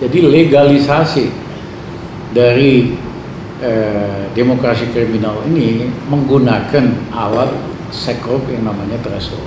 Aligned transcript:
Jadi 0.00 0.18
legalisasi 0.24 1.28
dari 2.32 2.96
eh, 3.60 4.22
demokrasi 4.32 4.88
kriminal 4.96 5.44
ini 5.44 5.92
menggunakan 6.08 7.12
alat 7.12 7.52
sekrup 7.92 8.48
yang 8.48 8.64
namanya 8.64 8.96
threshold. 9.04 9.44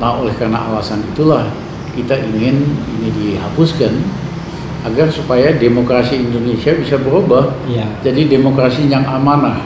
Nah, 0.00 0.18
oleh 0.18 0.32
karena 0.40 0.58
alasan 0.72 1.04
itulah 1.12 1.46
kita 1.92 2.16
ingin 2.16 2.64
ini 2.98 3.08
dihapuskan 3.12 3.92
agar 4.82 5.06
supaya 5.12 5.54
demokrasi 5.54 6.18
Indonesia 6.26 6.74
bisa 6.74 6.98
berubah 6.98 7.54
Iya. 7.70 7.86
jadi 8.02 8.26
demokrasi 8.26 8.90
yang 8.90 9.06
amanah. 9.06 9.62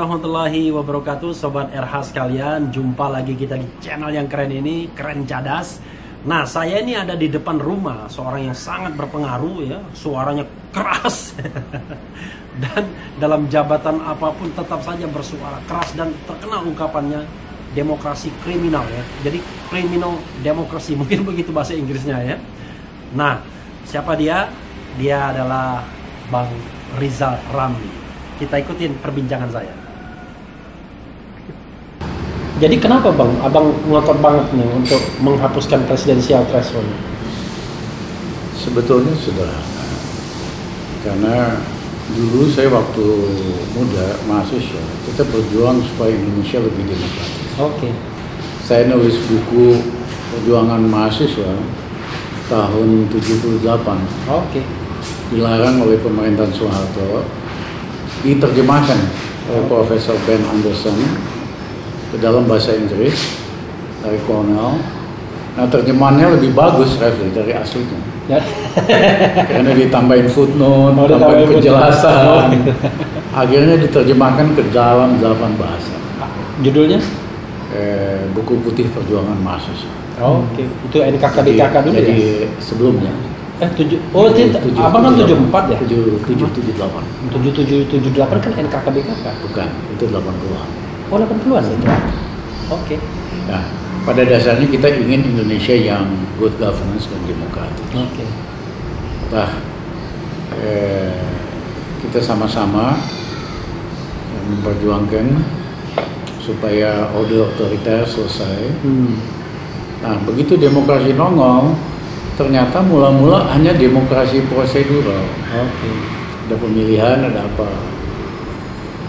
Warahmatullahi 0.00 0.72
wabarakatuh. 0.72 1.36
Sobat 1.36 1.68
RH 1.76 2.16
sekalian 2.16 2.72
Jumpa 2.72 3.12
lagi 3.12 3.36
kita 3.36 3.60
di 3.60 3.68
channel 3.84 4.08
yang 4.08 4.24
keren 4.32 4.48
ini 4.48 4.88
Keren 4.96 5.28
Cadas. 5.28 5.76
Nah 6.24 6.48
saya 6.48 6.80
ini 6.80 6.96
ada 6.96 7.12
di 7.12 7.28
depan 7.28 7.60
rumah 7.60 8.08
Seorang 8.08 8.48
yang 8.48 8.56
sangat 8.56 8.96
berpengaruh 8.96 9.60
ya 9.60 9.76
Suaranya 9.92 10.48
keras. 10.72 11.36
Dan 12.64 12.82
dalam 13.20 13.44
jabatan 13.52 14.00
apa 14.00 14.32
pun 14.32 14.48
tetap 14.56 14.80
saja 14.80 15.04
bersuara 15.04 15.60
keras 15.68 15.92
Dan 15.92 16.16
terkenal 16.24 16.64
ungkapannya 16.64 17.20
Demokrasi 17.76 18.32
kriminal 18.40 18.88
ya. 18.88 19.04
Jadi 19.28 19.36
kriminal 19.68 20.16
demokrasi 20.40 20.96
Mungkin 21.00 21.28
begitu 21.28 21.52
bahasa 21.52 21.76
Inggrisnya 21.76 22.24
ya. 22.24 22.36
Nah 23.12 23.44
siapa 23.84 24.16
dia? 24.16 24.48
Dia 24.96 25.28
adalah 25.28 25.84
Bang 26.32 26.48
Rizal 26.96 27.36
Ramli. 27.52 27.92
Kita 28.40 28.56
ikutin 28.56 28.96
perbincangan 29.04 29.52
saya. 29.52 29.89
Jadi 32.60 32.76
kenapa 32.76 33.08
bang, 33.08 33.32
abang 33.40 33.72
ngotot 33.88 34.20
banget 34.20 34.52
nih 34.52 34.68
untuk 34.76 35.00
menghapuskan 35.24 35.80
presidensial 35.88 36.44
threshold? 36.52 36.84
Sebetulnya 38.52 39.16
sederhana. 39.16 39.84
Karena 41.00 41.56
dulu 42.12 42.44
saya 42.52 42.68
waktu 42.68 43.06
muda 43.72 44.20
mahasiswa, 44.28 44.84
kita 45.08 45.24
berjuang 45.32 45.80
supaya 45.88 46.12
Indonesia 46.12 46.60
lebih 46.60 46.84
demokratis. 46.84 47.48
Oke. 47.56 47.88
Saya 48.68 48.92
nulis 48.92 49.16
buku 49.24 49.80
perjuangan 50.36 50.84
mahasiswa 50.84 51.56
tahun 52.52 53.08
78 53.08 53.64
Oke. 54.28 54.60
dilarang 55.32 55.80
oleh 55.80 55.96
pemerintahan 55.96 56.52
Soeharto 56.52 57.24
diterjemahkan 58.20 59.00
oleh 59.48 59.64
Profesor 59.64 60.18
Ben 60.28 60.44
Anderson 60.44 61.29
ke 62.10 62.16
dalam 62.18 62.44
bahasa 62.44 62.74
Inggris 62.74 63.38
dari 64.00 64.18
Cornell. 64.24 64.78
Nah 65.50 65.66
terjemahannya 65.66 66.38
lebih 66.38 66.52
bagus 66.52 66.94
Refli 66.96 67.30
dari 67.30 67.52
aslinya 67.52 67.98
Ya. 68.26 68.38
karena 69.50 69.74
ditambahin 69.74 70.30
footnote, 70.30 70.94
Oh, 70.94 71.02
tambahin 71.02 71.10
ditambahin 71.10 71.48
penjelasan. 71.50 72.14
footnote. 72.14 72.94
Akhirnya 73.32 73.74
diterjemahkan 73.76 74.46
ke 74.54 74.62
dalam 74.70 75.18
delapan 75.18 75.50
bahasa. 75.58 75.98
Judulnya? 76.62 77.02
Eh, 77.74 78.22
buku 78.30 78.62
putih 78.62 78.86
perjuangan 78.86 79.34
mahasiswa. 79.34 79.90
Oke. 80.22 80.62
Itu 80.62 81.02
NKKDKK 81.02 81.74
dulu 81.82 81.94
jadi 81.96 82.14
ya? 82.14 82.48
sebelumnya. 82.62 83.10
Eh 83.58 83.70
tujuh. 83.74 83.98
Oh 84.14 84.30
tidak. 84.30 84.62
Tujuh- 84.62 84.78
Abang 84.78 85.02
kan 85.02 85.12
tujuh 85.12 85.26
tujuh 85.26 85.38
empat 85.50 85.64
ya? 85.66 85.76
Tujuh 85.82 86.02
tujuh 86.22 86.46
tujuh 86.54 86.72
delapan. 86.78 87.02
Tujuh 87.34 87.50
tujuh 87.50 87.78
tujuh 87.90 88.10
delapan 88.14 88.38
kan 88.38 88.52
NKKDKK. 88.62 89.26
Bukan, 89.42 89.68
itu 89.90 90.04
delapan 90.06 90.34
puluhan. 90.38 90.68
Oh 91.10 91.18
delapan 91.18 91.38
puluhan 91.42 91.64
itu. 91.66 91.86
Oke. 92.70 92.96
Nah, 93.50 93.66
pada 94.06 94.22
dasarnya 94.22 94.70
kita 94.70 94.94
ingin 94.94 95.34
Indonesia 95.34 95.74
yang 95.74 96.06
good 96.38 96.54
governance 96.62 97.10
dan 97.10 97.18
demokratis. 97.26 97.86
Oke. 97.90 98.24
Nah, 99.34 99.50
eh, 100.54 101.18
kita 102.06 102.22
sama-sama 102.22 102.94
eh, 104.30 104.42
memperjuangkan 104.54 105.26
supaya 106.38 107.10
orde 107.10 107.42
otoriter 107.42 108.06
selesai. 108.06 108.70
Hmm. 108.86 109.18
Nah, 110.00 110.14
begitu 110.22 110.54
demokrasi 110.54 111.12
nongol, 111.18 111.74
ternyata 112.38 112.80
mula-mula 112.86 113.50
hanya 113.50 113.74
demokrasi 113.74 114.46
prosedural. 114.46 115.26
Oke. 115.58 115.90
Ada 116.46 116.54
pemilihan, 116.54 117.18
ada 117.26 117.50
apa. 117.50 117.89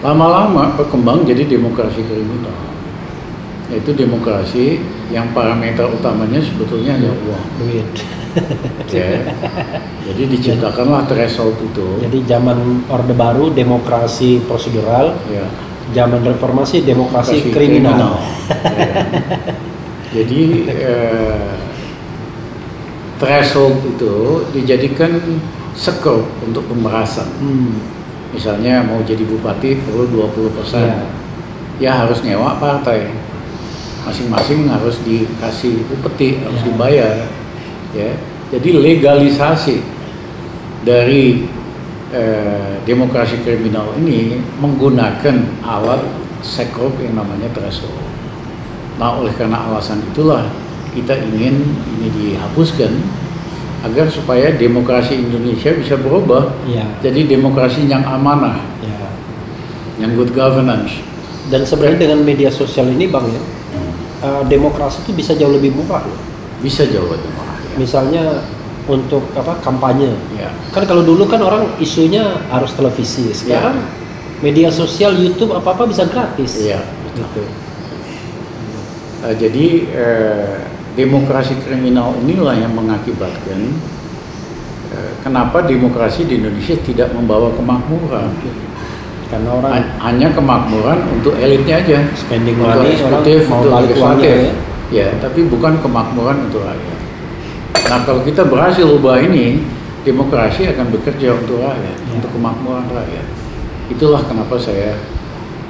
Lama-lama 0.01 0.73
berkembang 0.73 1.21
jadi 1.21 1.45
demokrasi 1.45 2.01
kriminal. 2.01 2.57
Yaitu 3.69 3.93
demokrasi 3.95 4.81
yang 5.13 5.29
parameter 5.31 5.87
utamanya 5.87 6.41
sebetulnya 6.41 6.97
hanya 6.97 7.13
uang. 7.13 7.45
Duit. 7.61 7.87
ya. 8.95 9.31
Jadi 10.09 10.23
diciptakanlah 10.27 11.05
threshold 11.05 11.55
itu. 11.61 12.01
Jadi 12.01 12.17
zaman 12.25 12.83
Orde 12.89 13.13
Baru 13.13 13.53
demokrasi 13.53 14.41
prosedural, 14.43 15.15
ya. 15.29 15.45
zaman 15.93 16.25
reformasi 16.25 16.83
demokrasi 16.83 17.47
Demokrasi 17.47 17.55
kriminal. 17.55 18.13
Ya. 18.51 19.07
Jadi 20.11 20.67
eh, 20.67 21.55
threshold 23.15 23.79
itu 23.95 24.43
dijadikan 24.51 25.15
skop 25.71 26.27
untuk 26.43 26.67
pemerasan. 26.67 27.31
Hmm. 27.39 28.00
Misalnya 28.31 28.83
mau 28.83 29.03
jadi 29.03 29.23
bupati 29.27 29.83
perlu 29.83 30.07
20 30.07 30.55
persen. 30.55 30.87
Ya. 30.87 31.05
Ya 31.81 31.91
harus 32.05 32.23
nyewa 32.23 32.55
partai. 32.57 33.11
Masing-masing 34.07 34.65
harus 34.71 34.97
dikasih 35.03 35.85
upeti, 35.91 36.41
harus 36.41 36.61
Ya. 36.63 36.65
dibayar. 36.65 37.15
Ya. 37.91 38.11
Jadi 38.51 38.69
legalisasi 38.75 39.75
dari 40.83 41.47
eh, 42.11 42.75
demokrasi 42.83 43.39
kriminal 43.39 43.95
ini 43.95 44.35
menggunakan 44.59 45.63
alat 45.63 46.03
sekrup 46.43 46.91
yang 46.99 47.15
namanya 47.15 47.47
threshold. 47.55 47.95
Nah, 48.99 49.15
oleh 49.15 49.31
karena 49.31 49.71
alasan 49.71 50.03
itulah 50.11 50.43
kita 50.91 51.15
ingin 51.15 51.71
ini 51.97 52.07
dihapuskan 52.11 52.91
agar 53.81 54.05
supaya 54.07 54.53
demokrasi 54.53 55.17
Indonesia 55.17 55.73
bisa 55.73 55.97
berubah 55.97 56.53
Ya. 56.69 56.85
jadi 57.01 57.25
demokrasi 57.25 57.89
yang 57.89 58.05
amanah, 58.05 58.61
Ya. 58.79 59.09
yang 60.05 60.13
good 60.13 60.31
governance. 60.31 61.01
Dan 61.49 61.65
sebenarnya 61.65 62.05
dengan 62.05 62.21
media 62.21 62.53
sosial 62.53 62.87
ini 62.87 63.09
bang 63.09 63.25
ya, 63.25 63.41
eh, 64.21 64.43
demokrasi 64.45 65.01
itu 65.03 65.11
bisa 65.17 65.33
jauh 65.33 65.51
lebih 65.51 65.73
murah. 65.73 66.05
loh. 66.05 66.19
Bisa 66.61 66.85
jauh 66.85 67.09
lebih 67.09 67.29
murah. 67.33 67.57
Ya. 67.57 67.73
Misalnya 67.75 68.23
untuk 68.85 69.25
apa 69.33 69.57
kampanye. 69.61 70.13
Ya. 70.37 70.53
Kan 70.69 70.85
kalau 70.85 71.01
dulu 71.01 71.25
kan 71.25 71.41
orang 71.41 71.73
isunya 71.77 72.37
harus 72.49 72.73
televisi. 72.77 73.33
Sekarang 73.33 73.81
media 74.41 74.69
sosial, 74.69 75.17
YouTube 75.17 75.53
apa 75.53 75.73
apa 75.73 75.89
bisa 75.89 76.05
gratis. 76.05 76.61
Iya, 76.61 76.81
betul. 77.09 77.25
Gitu. 77.25 77.43
Eh, 79.21 79.35
jadi 79.37 79.65
eh, 79.93 80.55
demokrasi 80.93 81.55
kriminal 81.59 82.11
inilah 82.19 82.55
yang 82.55 82.71
mengakibatkan 82.71 83.71
eh, 84.91 85.11
kenapa 85.23 85.63
demokrasi 85.63 86.27
di 86.27 86.39
Indonesia 86.43 86.75
tidak 86.81 87.15
membawa 87.15 87.51
kemakmuran. 87.55 88.31
Karena 89.31 89.49
orang 89.55 89.71
Han- 89.71 89.91
Hanya 90.03 90.27
kemakmuran 90.35 90.99
untuk 91.15 91.39
elitnya 91.39 91.79
aja. 91.79 92.03
spending 92.11 92.59
untuk 92.59 92.83
money, 92.83 92.99
orang 92.99 93.23
eksekutif, 93.23 93.39
mau 93.47 93.59
untuk 93.63 93.71
legislatif. 93.79 94.35
ya. 94.35 94.53
Ya, 94.91 95.07
tapi 95.23 95.47
bukan 95.47 95.79
kemakmuran 95.79 96.51
untuk 96.51 96.67
rakyat. 96.67 96.99
Nah, 97.87 97.99
kalau 98.03 98.27
kita 98.27 98.43
berhasil 98.43 98.83
ubah 98.83 99.23
ini, 99.23 99.63
demokrasi 100.03 100.67
akan 100.67 100.91
bekerja 100.91 101.39
untuk 101.39 101.63
rakyat, 101.63 101.95
Ya. 101.95 102.11
untuk 102.11 102.27
kemakmuran 102.35 102.91
rakyat. 102.91 103.23
Itulah 103.87 104.19
kenapa 104.27 104.59
saya 104.59 104.99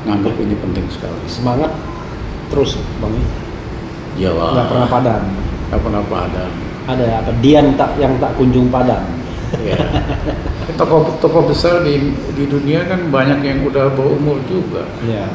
nganggap 0.10 0.34
ini 0.42 0.58
penting 0.58 0.90
sekali. 0.90 1.22
Semangat 1.30 1.70
terus 2.50 2.82
bang. 2.98 3.14
Ya. 4.18 4.30
Jawa. 4.32 4.46
Nggak 4.56 4.68
pernah 4.68 4.88
padam. 4.88 5.22
Nggak 5.70 5.82
pernah 5.82 6.04
padam. 6.08 6.52
Ada 6.90 7.06
apa? 7.24 7.32
Dian 7.40 7.68
tak 7.78 7.92
yang 8.02 8.14
tak 8.20 8.32
kunjung 8.36 8.68
padam. 8.72 9.04
Ya. 9.68 9.76
Tokoh-tokoh 10.80 11.52
besar 11.52 11.84
di 11.84 12.16
di 12.40 12.48
dunia 12.48 12.88
kan 12.88 13.12
banyak 13.12 13.44
yang 13.44 13.60
udah 13.68 13.92
berumur 13.92 14.40
juga. 14.48 14.88
Ya. 15.04 15.28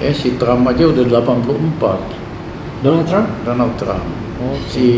Ya, 0.00 0.16
si 0.16 0.40
Trump 0.40 0.64
aja 0.64 0.88
udah 0.88 1.04
84. 1.20 2.80
Donald 2.80 3.04
Trump? 3.04 3.28
Donald 3.44 3.76
Trump. 3.76 4.08
Oh. 4.40 4.56
Si 4.64 4.88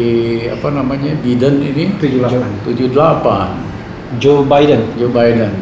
apa 0.47 0.71
namanya? 0.71 1.11
Biden 1.19 1.59
ini 1.59 1.91
78. 1.99 2.71
78. 2.71 4.23
Joe 4.23 4.47
Biden. 4.47 4.95
Joe 4.95 5.11
Biden. 5.11 5.53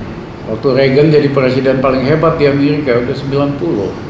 Waktu 0.51 0.69
Reagan 0.77 1.09
jadi 1.09 1.29
presiden 1.33 1.81
paling 1.81 2.05
hebat 2.05 2.37
di 2.37 2.45
Amerika 2.45 3.01
udah 3.01 3.17
90. 3.17 4.10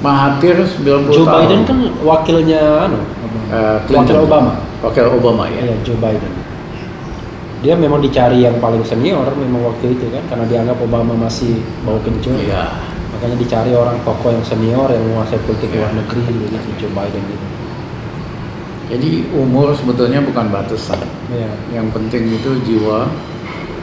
Mahathir 0.00 0.56
90 0.56 1.12
Joe 1.12 1.22
tahun. 1.22 1.36
Biden 1.38 1.60
kan 1.64 1.78
wakilnya 2.00 2.62
anu, 2.88 3.00
Eh, 3.50 3.76
wakil 3.90 4.16
Obama. 4.22 4.52
Wakil 4.80 5.04
Obama 5.06 5.44
ya. 5.46 5.60
Iya, 5.60 5.76
Joe 5.82 5.96
Biden. 5.96 6.32
dia 7.60 7.76
memang 7.76 8.00
dicari 8.00 8.40
yang 8.40 8.56
paling 8.56 8.80
senior 8.80 9.20
memang 9.36 9.60
waktu 9.68 9.92
itu 9.92 10.08
kan 10.08 10.24
karena 10.32 10.48
dianggap 10.48 10.80
Obama 10.80 11.12
masih 11.12 11.60
bau 11.84 12.00
kencur 12.00 12.32
Iya. 12.32 12.72
makanya 13.12 13.36
dicari 13.36 13.76
orang 13.76 14.00
tokoh 14.00 14.32
yang 14.32 14.40
senior 14.40 14.88
yang 14.88 15.04
menguasai 15.04 15.36
politik 15.44 15.68
Iya. 15.68 15.84
luar 15.84 15.92
negeri 15.92 16.24
gitu 16.24 16.56
Joe 16.80 16.92
Biden 16.96 17.20
gitu 17.20 17.46
Jadi 18.88 19.10
umur 19.36 19.76
sebetulnya 19.76 20.24
bukan 20.24 20.48
batasan. 20.48 21.04
ya 21.28 21.52
Yang 21.70 21.86
penting 21.92 22.22
itu 22.32 22.50
jiwa, 22.64 23.12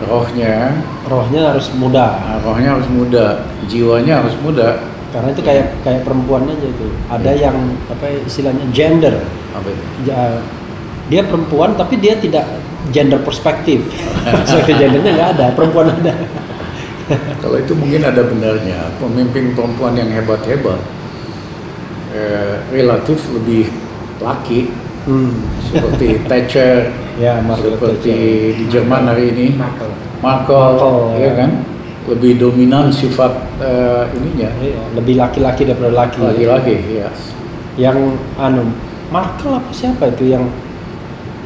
rohnya, 0.04 0.74
rohnya 1.06 1.54
harus 1.54 1.70
muda 1.78 2.18
nah, 2.18 2.38
rohnya 2.42 2.82
harus 2.82 2.90
muda, 2.90 3.46
jiwanya 3.70 4.26
harus 4.26 4.34
muda. 4.42 4.82
Karena 5.18 5.30
itu 5.34 5.42
kayak 5.42 5.66
kayak 5.82 6.02
perempuan 6.06 6.46
aja 6.46 6.68
itu 6.70 6.86
ada 7.10 7.32
Iya. 7.34 7.50
yang 7.50 7.58
apa 7.90 8.06
ya, 8.06 8.20
istilahnya 8.22 8.66
gender 8.70 9.16
Apa 9.52 9.68
itu? 9.68 9.84
Ja- 10.06 10.46
dia 11.08 11.24
perempuan 11.26 11.74
tapi 11.74 11.98
dia 11.98 12.20
tidak 12.20 12.46
gender 12.94 13.18
perspektif 13.26 13.82
perspektif 14.46 14.78
gendernya 14.78 15.12
nggak 15.18 15.30
ada 15.42 15.46
perempuan 15.58 15.90
ada 15.90 16.14
Kalau 17.40 17.56
itu 17.56 17.72
mungkin 17.72 18.04
ada 18.04 18.20
benarnya. 18.20 18.92
Pemimpin 19.00 19.56
perempuan 19.56 19.96
yang 19.96 20.12
hebat-hebat 20.12 20.76
eh, 22.12 22.60
relatif 22.68 23.24
lebih 23.32 23.72
laki 24.20 24.68
hmm. 25.08 25.32
seperti 25.64 26.20
Thatcher, 26.30 26.92
ya 27.16 27.40
Margaret 27.40 27.80
seperti 27.80 28.12
Thatcher. 28.12 28.58
di 28.60 28.64
Jerman 28.68 29.04
hari 29.08 29.24
ini 29.32 29.46
Merkel. 29.56 29.88
Markle, 30.20 30.60
Merkel, 30.76 30.98
ya 31.16 31.24
ya. 31.24 31.32
kan, 31.40 31.52
lebih 32.08 32.40
dominan 32.40 32.88
sifat 32.90 33.32
eh, 33.60 34.04
ininya. 34.16 34.50
Iya, 34.64 34.82
lebih 34.96 35.20
laki-laki 35.20 35.68
daripada 35.68 35.92
laki. 35.92 36.24
Laki-laki, 36.24 36.74
ya. 37.04 37.10
yang 37.78 38.16
anu 38.42 38.72
Markel 39.14 39.54
apa 39.54 39.70
siapa 39.70 40.10
itu 40.10 40.34
yang 40.34 40.50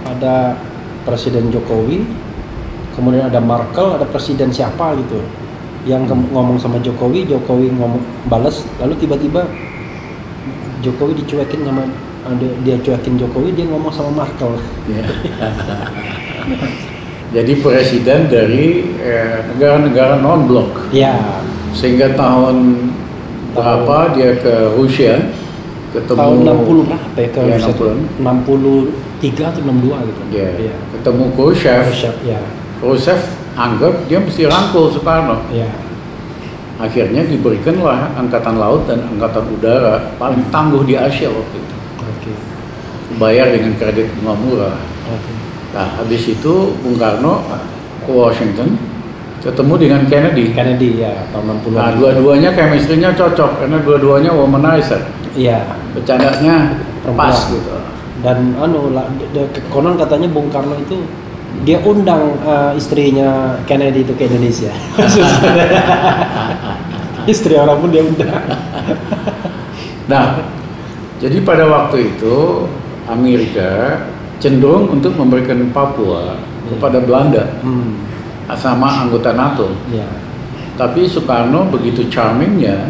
ada 0.08 0.56
Presiden 1.04 1.52
Jokowi 1.52 2.06
kemudian 2.96 3.28
ada 3.28 3.42
Markel 3.44 3.98
ada 3.98 4.06
Presiden 4.08 4.50
siapa 4.54 4.96
gitu. 4.98 5.20
Yang 5.82 6.14
ke- 6.14 6.30
ngomong 6.30 6.62
sama 6.62 6.78
Jokowi 6.78 7.26
Jokowi 7.26 7.74
ngomong 7.74 8.02
balas 8.30 8.62
lalu 8.78 8.94
tiba-tiba 9.02 9.50
Jokowi 10.86 11.18
dicuekin 11.26 11.66
sama 11.66 11.84
dia 12.62 12.78
cuekin 12.78 13.18
Jokowi 13.18 13.50
dia 13.58 13.66
ngomong 13.66 13.90
sama 13.90 14.14
Markel 14.14 14.54
Ya. 14.86 15.02
Jadi 17.32 17.54
presiden 17.58 18.28
dari 18.28 18.66
eh, 18.98 19.40
negara-negara 19.48 20.20
non-blok. 20.20 20.92
ya 20.92 21.16
Sehingga 21.72 22.12
tahun 22.12 22.92
berapa 23.52 24.12
dia 24.12 24.36
ke 24.36 24.76
Rusia 24.76 25.32
ketemu 25.92 26.20
tahun 26.20 26.38
60 26.44 26.88
berapa 26.88 27.18
ya 27.18 27.28
kalau 27.30 27.48
Ya, 27.48 27.56
bisa 27.58 27.72
tuh? 27.72 27.96
63 28.20 29.44
atau 29.48 29.62
62 29.62 29.96
gitu 30.04 30.22
Ya, 30.30 30.50
Iya. 30.58 30.76
ketemu 30.92 31.24
Khrushchev. 31.32 31.84
Khrushchev, 31.86 32.16
ya 32.22 32.40
Khrushchev 32.80 33.20
anggap 33.54 33.94
dia 34.06 34.20
mesti 34.20 34.44
rangkul 34.46 34.88
Soekarno. 34.90 35.40
ya 35.52 35.68
Akhirnya 36.78 37.22
diberikanlah 37.24 38.10
angkatan 38.14 38.58
laut 38.58 38.88
dan 38.88 39.06
angkatan 39.06 39.46
udara 39.52 40.16
paling 40.18 40.42
tangguh 40.50 40.82
di 40.82 40.96
Asia 40.96 41.30
waktu 41.30 41.58
itu. 41.58 41.76
oke 41.98 42.32
Bayar 43.16 43.52
dengan 43.52 43.76
kredit 43.78 44.08
bunga 44.18 44.34
murah. 44.34 44.76
oke 45.08 45.32
Nah, 45.72 45.88
habis 45.96 46.28
itu 46.28 46.54
Bung 46.84 47.00
Karno 47.00 47.40
ke 48.04 48.12
Washington 48.12 48.76
ketemu 49.42 49.74
dengan 49.80 50.02
Kennedy. 50.06 50.52
Kennedy 50.54 51.02
ya 51.02 51.26
tahun 51.32 51.64
60 51.64 51.72
Nah, 51.74 51.90
dua-duanya 51.98 52.50
chemistry-nya 52.54 53.10
cocok 53.16 53.64
karena 53.64 53.78
dua-duanya 53.82 54.32
womanizer. 54.36 55.02
iya 55.34 55.64
Bercandanya 55.96 56.76
pas 57.16 57.48
gitu. 57.50 57.72
dan 58.22 58.54
anu 58.54 58.94
konon 59.74 59.98
katanya 59.98 60.30
Bung 60.30 60.52
Karno 60.54 60.78
itu 60.78 61.02
dia 61.66 61.82
undang 61.82 62.38
eh, 62.46 62.78
istrinya 62.78 63.58
Kennedy 63.66 64.06
itu 64.06 64.14
ke 64.14 64.30
Indonesia 64.30 64.70
istri 67.26 67.58
orang 67.58 67.82
pun 67.82 67.90
dia 67.90 68.04
undang 68.06 68.30
Nah, 70.06 70.44
jadi 71.24 71.40
pada 71.42 71.66
waktu 71.72 72.14
itu 72.14 72.68
Amerika 73.08 74.06
cenderung 74.42 74.90
untuk 74.90 75.14
memberikan 75.14 75.62
Papua 75.70 76.36
kepada 76.66 76.98
Belanda 77.00 77.62
hmm, 77.62 77.94
sama 78.58 79.06
anggota 79.06 79.38
NATO. 79.38 79.70
ya 79.94 80.04
Tapi 80.76 81.06
Soekarno 81.06 81.70
begitu 81.70 82.10
charmingnya 82.10 82.90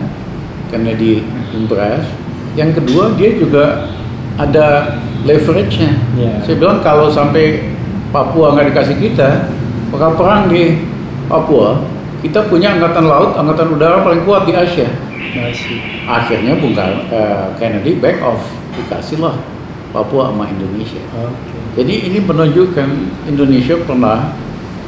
karena 0.71 0.95
di 0.95 1.19
impress. 1.51 2.07
Yang 2.56 2.80
kedua 2.80 3.12
dia 3.19 3.36
juga 3.36 3.92
ada 4.39 4.95
leverage-nya. 5.27 5.92
Iya. 6.15 6.33
Saya 6.48 6.56
bilang 6.56 6.80
kalau 6.80 7.12
sampai 7.12 7.68
Papua 8.15 8.56
nggak 8.56 8.71
dikasih 8.71 8.97
kita, 9.00 9.51
bakal 9.92 10.15
perang 10.15 10.47
di 10.47 10.80
Papua. 11.27 11.83
Kita 12.21 12.47
punya 12.47 12.77
angkatan 12.77 13.09
laut, 13.09 13.33
angkatan 13.33 13.75
udara 13.75 14.06
paling 14.06 14.24
kuat 14.24 14.45
di 14.45 14.54
Asia. 14.54 14.88
masih 15.31 15.80
Akhirnya 16.06 16.59
Bung 16.59 16.75
eh, 16.75 17.45
Kennedy 17.57 17.97
back 17.97 18.19
off, 18.19 18.44
dikasihlah 18.77 19.60
Papua 19.91 20.31
sama 20.31 20.47
Indonesia. 20.47 21.03
oke 21.13 21.59
Jadi 21.79 21.93
ini 22.11 22.19
menunjukkan 22.19 22.89
Indonesia 23.27 23.75
pernah 23.83 24.35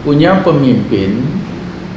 punya 0.04 0.44
pemimpin 0.44 1.24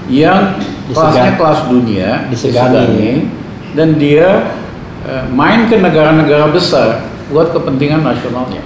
yang 0.06 0.54
kelasnya 0.86 1.34
kelas 1.34 1.66
dunia, 1.66 2.30
Disegani. 2.30 3.26
dan 3.74 3.98
dia 3.98 4.54
eh, 5.02 5.24
main 5.34 5.66
ke 5.66 5.78
negara-negara 5.78 6.50
besar 6.50 7.02
buat 7.30 7.50
kepentingan 7.50 8.06
nasionalnya. 8.06 8.62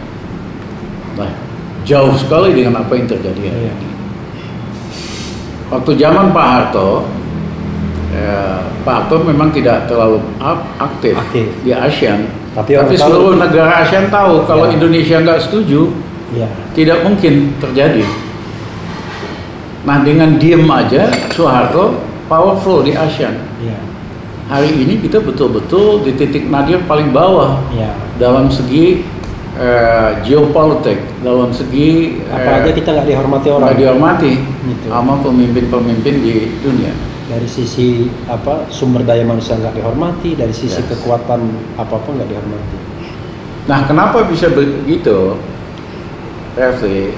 Nah, 1.16 1.32
jauh 1.84 2.12
sekali 2.16 2.52
dengan 2.52 2.84
apa 2.84 2.92
yang 2.92 3.08
terjadi 3.08 3.40
hari 3.48 3.64
Iya. 3.64 3.72
ini. 3.72 3.88
Waktu 5.70 5.90
zaman 5.96 6.34
Pak 6.34 6.46
Harto, 6.52 7.08
eh, 8.12 8.60
Pak 8.84 8.94
Harto 9.04 9.16
memang 9.24 9.48
tidak 9.54 9.88
terlalu 9.88 10.20
aktif, 10.76 11.16
Aktif. 11.16 11.48
di 11.62 11.70
ASEAN, 11.72 12.26
Tapi 12.50 12.74
tapi 12.74 12.94
tahu- 12.94 13.06
seluruh 13.06 13.34
negara 13.36 13.80
ASEAN 13.80 14.10
tahu 14.10 14.42
kalau 14.44 14.66
Ya. 14.66 14.74
Indonesia 14.74 15.16
nggak 15.18 15.40
setuju, 15.40 15.94
ya 16.32 16.50
tidak 16.72 17.02
mungkin 17.02 17.54
terjadi. 17.56 18.02
Nah 19.80 20.02
dengan 20.02 20.36
diem 20.36 20.66
aja 20.66 21.08
Soeharto 21.30 21.96
powerful 22.26 22.82
di 22.82 22.92
ASEAN. 22.92 23.38
ya 23.60 23.78
Hari 24.46 24.66
ini 24.76 24.98
kita 24.98 25.22
betul-betul 25.22 26.02
di 26.02 26.12
titik 26.12 26.50
nadir 26.50 26.82
paling 26.84 27.10
bawah 27.10 27.62
ya 27.70 27.94
dalam 28.18 28.50
segi 28.50 29.06
eh, 29.52 30.10
geopolitik, 30.20 30.98
dalam 31.20 31.48
segi 31.50 32.18
eh, 32.20 32.34
apa 32.34 32.50
aja 32.60 32.70
kita 32.72 32.88
nggak 32.90 33.06
dihormati 33.06 33.48
orang 33.48 33.62
nggak 33.64 33.78
dihormati 33.78 34.32
Gitu. 34.60 34.86
sama 34.86 35.22
pemimpin-pemimpin 35.22 36.14
di 36.18 36.34
dunia. 36.60 36.92
Dari 37.30 37.46
sisi 37.46 38.10
apa 38.26 38.66
sumber 38.66 39.06
daya 39.06 39.22
manusia 39.22 39.54
nggak 39.54 39.78
dihormati 39.78 40.34
dari 40.34 40.50
sisi 40.50 40.82
Yes. 40.82 40.90
kekuatan 40.90 41.40
apa 41.78 41.96
pun 42.02 42.18
nggak 42.18 42.26
dihormati 42.28 42.76
Nah 43.70 43.86
kenapa 43.86 44.26
bisa 44.26 44.50
begitu? 44.50 45.38
Refli, 46.58 47.14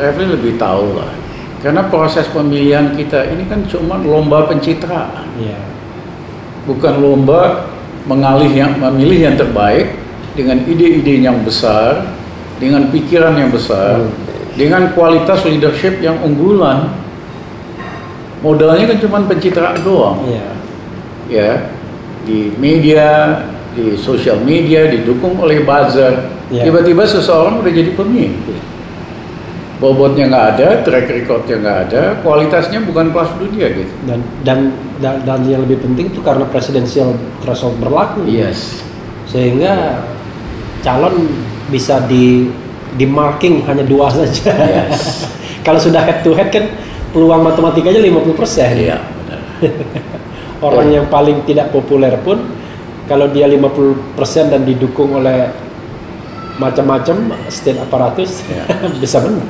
Refli 0.00 0.24
lebih 0.32 0.56
tahu 0.56 0.96
lah. 0.96 1.12
Karena 1.60 1.84
proses 1.92 2.24
pemilihan 2.32 2.96
kita 2.96 3.28
ini 3.28 3.44
kan 3.44 3.68
cuma 3.68 4.00
lomba 4.00 4.48
pencitraan. 4.48 5.28
ya 5.36 5.60
bukan 6.64 6.94
lomba 6.96 7.68
mengalih 8.08 8.48
yang 8.48 8.80
memilih 8.80 9.28
yang 9.28 9.36
terbaik 9.36 10.00
dengan 10.32 10.64
ide-ide 10.64 11.20
yang 11.20 11.44
besar, 11.44 12.08
dengan 12.56 12.88
pikiran 12.88 13.36
yang 13.36 13.52
besar, 13.52 14.00
Hmm. 14.00 14.12
dengan 14.56 14.88
kualitas 14.96 15.44
leadership 15.44 16.00
yang 16.00 16.16
unggulan. 16.24 16.88
Modalnya 18.44 18.84
kan 18.92 18.98
cuma 19.00 19.24
pencitraan 19.24 19.80
doang, 19.80 20.20
ya 20.28 20.44
ya 21.32 21.50
di 22.28 22.52
media, 22.60 23.40
di 23.72 23.96
sosial 23.96 24.44
media 24.44 24.84
didukung 24.84 25.40
oleh 25.40 25.64
buzzer. 25.64 26.28
Ya. 26.52 26.60
Tiba-tiba 26.68 27.08
seseorang 27.08 27.64
udah 27.64 27.72
jadi 27.72 27.96
pemimpin. 27.96 28.60
Bobotnya 29.80 30.28
nggak 30.30 30.46
ada, 30.54 30.68
track 30.86 31.08
recordnya 31.10 31.56
nggak 31.58 31.78
ada, 31.88 32.02
kualitasnya 32.20 32.84
bukan 32.84 33.10
kelas 33.10 33.32
dunia 33.40 33.66
gitu. 33.74 33.92
dan 34.06 34.20
dan 34.46 34.58
dan, 35.02 35.14
dan 35.26 35.40
yang 35.48 35.66
lebih 35.66 35.82
penting 35.82 36.12
itu 36.14 36.22
karena 36.22 36.46
presidensial 36.46 37.16
threshold 37.42 37.80
berlaku 37.82 38.22
Yes. 38.28 38.84
sehingga 39.26 40.04
calon 40.80 41.26
bisa 41.72 42.04
di 42.06 42.48
di 42.94 43.02
marking 43.08 43.66
hanya 43.66 43.82
dua 43.82 44.06
saja 44.14 44.52
Yes. 44.54 45.26
kalau 45.66 45.80
sudah 45.82 46.06
head 46.06 46.22
to 46.22 46.32
head 46.38 46.54
kan 46.54 46.70
peluang 47.14 47.46
matematikanya 47.46 48.02
50% 48.02 48.74
Iya, 48.74 48.98
benar. 48.98 49.40
orang 50.66 50.88
Ya. 50.90 50.94
yang 51.00 51.06
paling 51.06 51.46
tidak 51.46 51.70
populer 51.70 52.12
pun 52.20 52.42
kalau 53.06 53.30
dia 53.30 53.46
50% 53.46 54.50
dan 54.50 54.66
didukung 54.66 55.14
oleh 55.14 55.54
macam-macam 56.58 57.30
state 57.46 57.78
aparatus 57.78 58.42
Ya. 58.50 58.66
bisa 59.02 59.22
menang 59.22 59.46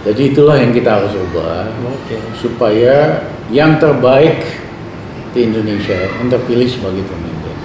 Jadi 0.00 0.32
itulah 0.32 0.56
yang 0.56 0.72
kita 0.72 0.96
harus 0.96 1.12
ubah 1.12 1.68
oke 1.84 2.16
supaya 2.36 3.20
yang 3.52 3.76
terbaik 3.76 4.40
di 5.32 5.44
Indonesia 5.44 5.92
yang 5.92 6.28
terpilih 6.28 6.64
sebagai 6.64 7.04
pemimpin. 7.04 7.56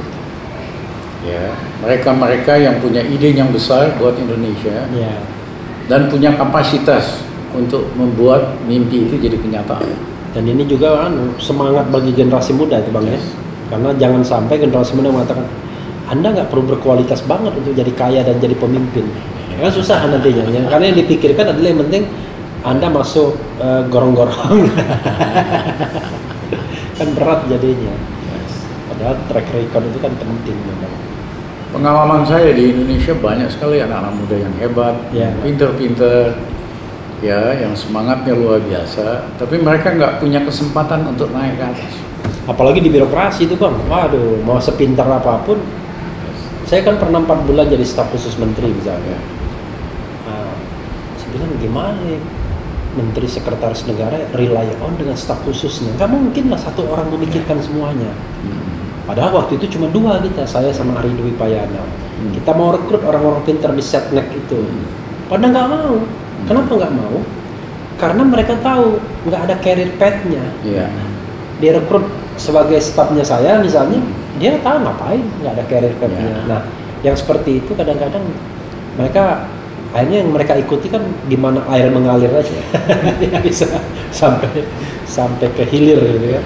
Ya, 1.25 1.49
mereka-mereka 1.81 2.53
yang 2.53 2.77
punya 2.77 3.01
ide 3.01 3.33
yang 3.33 3.49
besar 3.49 3.97
buat 3.97 4.13
Indonesia 4.13 4.85
ya 4.93 5.15
dan 5.87 6.05
punya 6.05 6.35
kapasitas 6.37 7.23
untuk 7.55 7.87
membuat 7.95 8.59
mimpi 8.67 9.07
itu 9.07 9.15
jadi 9.15 9.39
kenyataan. 9.39 9.87
Dan 10.35 10.51
ini 10.51 10.67
juga 10.67 11.07
kan 11.07 11.15
semangat 11.39 11.87
bagi 11.87 12.11
generasi 12.11 12.51
muda 12.51 12.83
itu 12.83 12.91
bang 12.91 13.07
ya. 13.07 13.15
Yes. 13.15 13.25
Karena 13.71 13.89
jangan 13.95 14.21
sampai 14.21 14.55
generasi 14.59 14.91
muda 14.99 15.09
mengatakan 15.09 15.47
anda 16.05 16.27
nggak 16.35 16.53
perlu 16.53 16.75
berkualitas 16.75 17.23
banget 17.25 17.55
untuk 17.55 17.73
jadi 17.73 17.91
kaya 17.95 18.21
dan 18.21 18.37
jadi 18.37 18.53
pemimpin. 18.59 19.07
Kan 19.55 19.71
susah 19.71 20.03
nantinya. 20.05 20.43
Ya. 20.51 20.61
Karena 20.67 20.91
yang 20.91 20.97
dipikirkan 20.99 21.55
adalah 21.55 21.67
yang 21.71 21.81
penting 21.87 22.03
anda 22.67 22.91
masuk 22.91 23.39
eh, 23.63 23.81
gorong-gorong. 23.87 24.35
kan 26.99 27.07
berat 27.15 27.47
jadinya. 27.47 27.95
Padahal 28.91 29.15
track 29.31 29.47
record 29.55 29.83
itu 29.87 29.99
kan 30.03 30.11
penting 30.19 30.57
memang. 30.67 31.05
Pengalaman 31.75 32.23
saya 32.23 32.55
di 32.55 32.71
Indonesia 32.71 33.11
banyak 33.19 33.51
sekali 33.51 33.83
anak-anak 33.83 34.15
muda 34.15 34.35
yang 34.39 34.53
hebat, 34.63 34.95
Ya. 35.11 35.27
pinter-pinter, 35.43 36.31
ya, 37.25 37.41
yang 37.57 37.73
semangatnya 37.73 38.37
luar 38.37 38.61
biasa. 38.61 39.33
Tapi 39.41 39.57
mereka 39.57 39.97
nggak 39.97 40.21
punya 40.21 40.45
kesempatan 40.45 41.09
untuk 41.09 41.33
naik 41.33 41.57
ke 41.57 41.65
atas. 41.65 41.93
Apalagi 42.45 42.79
di 42.81 42.93
birokrasi 42.93 43.49
itu 43.49 43.57
bang. 43.57 43.73
Waduh, 43.89 44.45
mau 44.45 44.61
sepintar 44.61 45.09
apa 45.09 45.41
pun. 45.41 45.57
Saya 46.65 46.85
kan 46.85 46.97
pernah 46.97 47.21
empat 47.21 47.45
bulan 47.45 47.69
jadi 47.69 47.85
staf 47.85 48.09
khusus 48.13 48.37
menteri 48.37 48.69
misalnya. 48.73 49.17
Nah, 50.25 50.53
saya 51.17 51.29
bilang 51.33 51.51
gimana 51.61 51.97
nih 52.05 52.21
menteri 52.95 53.27
sekretaris 53.29 53.85
negara 53.85 54.17
rely 54.33 54.73
on 54.81 54.93
dengan 54.97 55.13
staf 55.17 55.41
khususnya. 55.45 55.93
Gak 55.97 56.09
mungkin 56.09 56.49
lah 56.49 56.57
satu 56.57 56.85
orang 56.89 57.09
memikirkan 57.13 57.61
semuanya. 57.61 58.09
Padahal 59.05 59.45
waktu 59.45 59.61
itu 59.61 59.77
cuma 59.77 59.85
dua 59.93 60.17
kita, 60.17 60.49
saya 60.49 60.73
sama 60.73 60.97
Ari 60.97 61.13
Dwi 61.13 61.37
Payana. 61.37 61.85
Hmm. 61.85 62.33
Kita 62.33 62.57
mau 62.57 62.73
rekrut 62.73 63.05
orang-orang 63.05 63.45
pintar 63.45 63.69
di 63.77 63.83
setnek 63.85 64.33
itu. 64.33 64.65
Padahal 65.29 65.53
nggak 65.53 65.69
mau. 65.69 66.24
Kenapa 66.45 66.71
nggak 66.77 66.93
mau? 66.93 67.17
Karena 67.95 68.21
mereka 68.27 68.53
tahu 68.61 68.99
nggak 69.25 69.41
ada 69.49 69.55
career 69.63 69.91
path-nya. 69.97 70.43
Iya. 70.61 70.87
Dia 71.63 71.71
rekrut 71.79 72.05
sebagai 72.35 72.77
stafnya 72.83 73.23
saya 73.23 73.63
misalnya, 73.63 74.03
dia 74.37 74.59
tahu 74.59 74.83
ngapain, 74.83 75.23
nggak 75.41 75.53
ada 75.55 75.63
career 75.65 75.95
path-nya. 75.97 76.27
Ya. 76.27 76.39
Nah, 76.45 76.61
yang 77.01 77.15
seperti 77.15 77.63
itu 77.63 77.71
kadang-kadang 77.73 78.21
mereka 78.99 79.47
akhirnya 79.95 80.27
yang 80.27 80.31
mereka 80.35 80.53
ikuti 80.59 80.91
kan 80.91 81.01
di 81.31 81.39
mana 81.39 81.63
air 81.71 81.87
mengalir 81.87 82.29
aja, 82.35 82.51
Dia 83.23 83.39
bisa 83.39 83.65
sampai 84.11 84.67
sampai 85.07 85.47
ke 85.55 85.63
hilir 85.71 85.97
gitu 86.03 86.27
ya. 86.35 86.41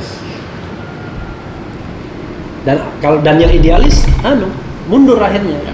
Dan 2.67 2.77
kalau 3.01 3.23
Daniel 3.25 3.49
idealis, 3.49 4.05
anu 4.21 4.51
mundur 4.85 5.17
akhirnya, 5.17 5.57
Ya. 5.65 5.73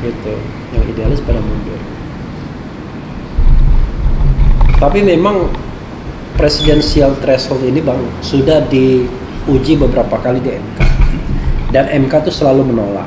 gitu. 0.00 0.32
Yang 0.72 0.84
idealis 0.96 1.20
pada 1.20 1.42
mundur. 1.44 1.76
Tapi 4.76 5.00
memang 5.00 5.48
presidensial 6.34 7.14
threshold 7.22 7.62
ini 7.62 7.78
bang 7.78 8.00
sudah 8.20 8.66
diuji 8.66 9.78
beberapa 9.78 10.18
kali 10.18 10.42
di 10.42 10.50
MK 10.50 10.78
dan 11.70 11.86
MK 11.90 12.26
itu 12.26 12.32
selalu 12.34 12.74
menolak 12.74 13.06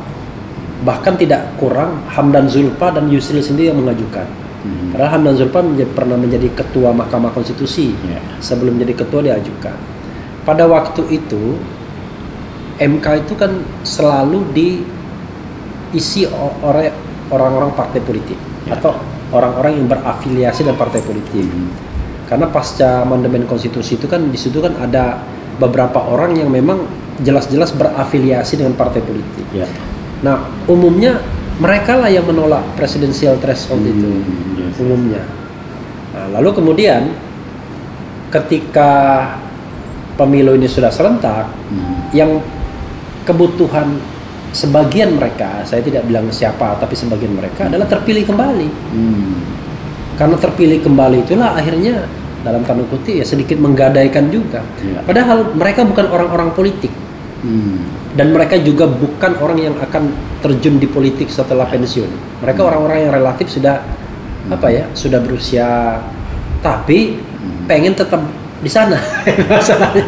bahkan 0.82 1.18
tidak 1.18 1.58
kurang 1.60 2.06
Hamdan 2.08 2.48
Zulfa 2.48 2.96
dan 2.96 3.12
Yusril 3.12 3.44
sendiri 3.44 3.74
yang 3.74 3.80
mengajukan 3.80 4.26
Hmm. 4.58 4.90
padahal 4.90 5.22
Hamdan 5.22 5.36
Zulfa 5.38 5.62
menjadi- 5.62 5.94
pernah 5.94 6.18
menjadi 6.18 6.50
ketua 6.50 6.90
Mahkamah 6.90 7.30
Konstitusi 7.30 7.94
Ya. 8.04 8.18
sebelum 8.42 8.74
menjadi 8.74 9.06
ketua 9.06 9.22
diajukan 9.22 9.78
pada 10.44 10.66
waktu 10.66 11.04
itu 11.14 11.62
MK 12.78 13.06
itu 13.22 13.38
kan 13.38 13.54
selalu 13.84 14.44
diisi 14.56 16.26
oleh 16.64 16.90
orang-orang 17.30 17.70
partai 17.76 18.02
politik 18.02 18.40
Ya. 18.66 18.76
atau 18.76 18.98
orang-orang 19.32 19.84
yang 19.84 19.88
berafiliasi 19.88 20.64
dengan 20.64 20.80
partai 20.80 21.02
politik 21.04 21.44
Hmm. 21.44 21.70
karena 22.28 22.48
pasca 22.52 23.04
amandemen 23.08 23.48
konstitusi 23.48 23.96
itu 23.96 24.08
kan 24.08 24.28
di 24.28 24.36
situ 24.36 24.60
kan 24.60 24.76
ada 24.80 25.20
beberapa 25.58 26.00
orang 26.00 26.36
yang 26.36 26.52
memang 26.52 26.84
jelas-jelas 27.24 27.74
berafiliasi 27.74 28.62
dengan 28.62 28.78
partai 28.78 29.02
politik. 29.02 29.48
Ya. 29.50 29.66
Nah, 30.22 30.46
umumnya 30.70 31.18
mereka 31.58 31.98
lah 31.98 32.12
yang 32.14 32.28
menolak 32.30 32.62
presidensial 32.78 33.40
threshold 33.42 33.82
itu 33.82 34.06
Hmm, 34.06 34.60
yes. 34.60 34.78
umumnya. 34.78 35.24
Nah, 36.14 36.38
lalu 36.38 36.54
kemudian 36.62 37.10
ketika 38.30 38.92
pemilu 40.20 40.54
ini 40.58 40.68
sudah 40.68 40.92
serentak, 40.92 41.48
Hmm. 41.72 42.12
yang 42.12 42.32
kebutuhan 43.24 43.98
sebagian 44.52 45.16
mereka, 45.16 45.64
saya 45.64 45.84
tidak 45.84 46.08
bilang 46.08 46.28
siapa, 46.32 46.78
tapi 46.80 46.96
sebagian 46.96 47.36
mereka 47.36 47.68
adalah 47.68 47.88
terpilih 47.88 48.24
kembali. 48.24 48.68
Hmm. 48.94 49.34
Karena 50.18 50.36
terpilih 50.40 50.82
kembali 50.82 51.28
itulah 51.28 51.54
akhirnya 51.54 52.08
dalam 52.42 52.64
tanda 52.64 52.86
kutip 52.88 53.22
ya 53.22 53.26
sedikit 53.28 53.60
menggadaikan 53.60 54.32
juga. 54.32 54.64
Ya. 54.82 55.04
Padahal 55.04 55.52
mereka 55.54 55.84
bukan 55.84 56.06
orang-orang 56.10 56.50
politik 56.56 56.94
Hmm. 57.38 57.86
dan 58.18 58.34
mereka 58.34 58.58
juga 58.58 58.90
bukan 58.90 59.38
orang 59.38 59.62
yang 59.62 59.76
akan 59.78 60.10
terjun 60.42 60.82
di 60.82 60.90
politik 60.90 61.30
setelah 61.30 61.70
pensiun. 61.70 62.10
Mereka 62.42 62.66
Hmm. 62.66 62.70
orang-orang 62.74 62.98
yang 63.06 63.14
relatif 63.14 63.46
sudah 63.54 63.86
apa 64.50 64.68
ya, 64.74 64.90
sudah 64.98 65.22
berusia 65.22 66.02
tapi 66.66 67.20
Hmm. 67.22 67.70
pengen 67.70 67.94
tetap 67.94 68.26
di 68.58 68.70
sana 68.74 68.98
masalahnya. 69.54 70.06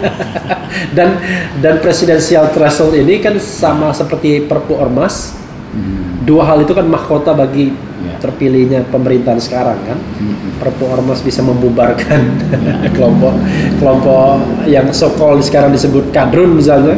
dan 0.97 1.19
dan 1.59 1.81
presidensial 1.83 2.49
threshold 2.53 2.95
ini 2.95 3.19
kan 3.19 3.37
sama 3.41 3.91
seperti 3.91 4.45
Perpu 4.45 4.77
Ormas. 4.77 5.35
Hmm. 5.69 6.25
Dua 6.25 6.45
hal 6.49 6.65
itu 6.65 6.73
kan 6.73 6.85
mahkota 6.85 7.33
bagi 7.33 7.89
Ya. 7.99 8.15
terpilihnya 8.15 8.87
pemerintahan 8.87 9.43
sekarang 9.43 9.75
kan. 9.83 9.99
Hmm. 9.99 10.55
Perpu 10.55 10.87
Ormas 10.87 11.19
bisa 11.19 11.43
membubarkan 11.43 12.31
kelompok 12.95 13.35
kelompok 13.75 14.39
yang 14.71 14.87
so-called 14.95 15.43
sekarang 15.43 15.75
disebut 15.75 16.07
kadrun 16.15 16.55
misalnya. 16.55 16.95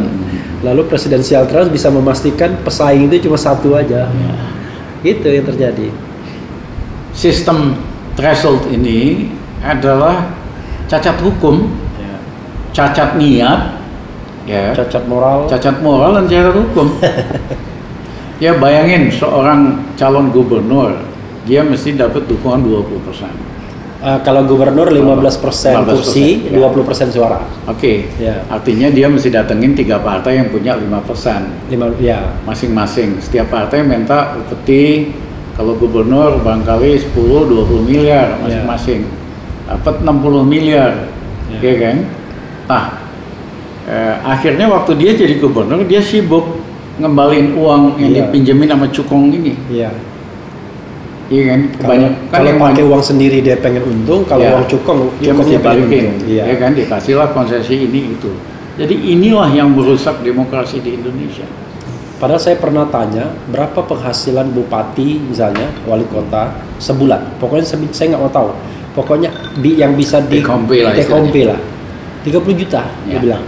Lalu 0.61 0.85
presidensial 0.85 1.49
threshold 1.49 1.73
bisa 1.73 1.89
memastikan 1.89 2.53
pesaing 2.61 3.09
itu 3.09 3.25
cuma 3.25 3.33
satu 3.33 3.73
aja. 3.73 4.13
Ya. 4.13 4.33
Itu 5.01 5.25
yang 5.25 5.49
terjadi. 5.49 5.89
Sistem 7.17 7.73
threshold 8.13 8.69
ini 8.69 9.25
adalah 9.65 10.29
cacat 10.85 11.17
hukum, 11.17 11.65
cacat 12.71 13.15
niat, 13.15 13.59
ya, 14.47 14.71
Cacat 14.71 15.03
moral. 15.05 15.45
cacat 15.47 15.77
moral 15.79 16.15
dan 16.17 16.25
cacat 16.27 16.53
hukum. 16.55 16.87
ya 18.43 18.57
bayangin 18.57 19.11
seorang 19.11 19.93
calon 19.95 20.31
gubernur, 20.31 20.97
dia 21.45 21.61
mesti 21.61 21.93
dapat 21.93 22.25
dukungan 22.25 22.63
20%. 22.65 23.49
Eh, 24.01 24.17
kalau 24.25 24.41
gubernur 24.49 24.89
15% 24.89 25.77
15%, 25.77 25.85
kursi, 25.85 26.49
ya. 26.49 26.57
20% 26.57 27.13
suara. 27.13 27.37
Oke, 27.69 28.09
Ya. 28.17 28.41
artinya 28.49 28.89
dia 28.89 29.05
mesti 29.05 29.29
datengin 29.29 29.77
tiga 29.77 30.01
partai 30.01 30.41
yang 30.41 30.49
punya 30.49 30.73
5% 30.73 31.69
Lima, 31.69 31.85
ya. 32.01 32.33
masing-masing. 32.41 33.21
Setiap 33.21 33.53
partai 33.53 33.85
minta 33.85 34.33
upeti 34.41 35.13
kalau 35.53 35.77
gubernur 35.77 36.41
barangkali 36.41 36.97
10-20 37.13 37.85
miliar 37.85 38.41
masing-masing. 38.41 39.05
Dapat 39.69 40.01
60 40.01 40.41
miliar, 40.41 41.05
Ya. 41.53 41.61
ya 41.61 41.73
kan? 41.77 41.97
Nah, 42.71 42.83
eh, 43.83 44.15
akhirnya 44.23 44.71
waktu 44.71 44.95
dia 44.95 45.11
jadi 45.11 45.35
gubernur 45.35 45.83
dia 45.83 45.99
sibuk 45.99 46.55
ngembaliin 46.95 47.51
uang 47.53 47.99
yang 47.99 48.11
Iya. 48.11 48.17
dipinjemin 48.23 48.67
sama 48.69 48.87
cukong 48.87 49.27
ini, 49.27 49.59
Iya. 49.67 49.91
iya 51.27 51.43
kan? 51.49 51.59
Kalau, 51.67 51.81
Kebanyakan 51.83 52.29
kalau 52.29 52.51
pakai 52.61 52.83
uang 52.87 53.03
sendiri 53.03 53.37
dia 53.41 53.59
pengen 53.59 53.83
untung, 53.83 54.23
kalau 54.23 54.43
Ya. 54.43 54.55
uang 54.55 54.67
cukong, 54.67 54.99
dia 55.19 55.33
mesti 55.33 55.55
balikin. 55.57 56.05
Iya. 56.23 56.43
ya 56.47 56.55
kan? 56.55 56.71
Dikasihlah 56.71 57.35
konsesi 57.35 57.75
ini 57.81 58.15
itu. 58.15 58.31
Jadi 58.79 58.95
inilah 59.11 59.51
yang 59.51 59.67
merusak 59.67 60.23
demokrasi 60.23 60.79
di 60.79 60.95
Indonesia. 60.95 61.43
Padahal 62.17 62.37
saya 62.37 62.55
pernah 62.55 62.85
tanya 62.85 63.33
berapa 63.49 63.81
penghasilan 63.81 64.53
bupati 64.53 65.19
misalnya 65.25 65.73
wali 65.83 66.05
kota 66.05 66.53
sebulan. 66.77 67.35
Pokoknya 67.41 67.65
saya, 67.65 68.13
nggak 68.13 68.21
mau 68.21 68.29
tahu. 68.29 68.49
Pokoknya 68.93 69.33
bi- 69.57 69.75
yang 69.75 69.97
bisa 69.97 70.21
di 70.21 70.37
pay 70.37 70.85
lah 70.85 70.93
istilahnya. 70.93 71.31
pay 71.33 71.43
lah. 71.49 71.59
30 72.23 72.53
juta 72.53 72.81
dia 73.07 73.17
Ya. 73.17 73.19
bilang. 73.19 73.43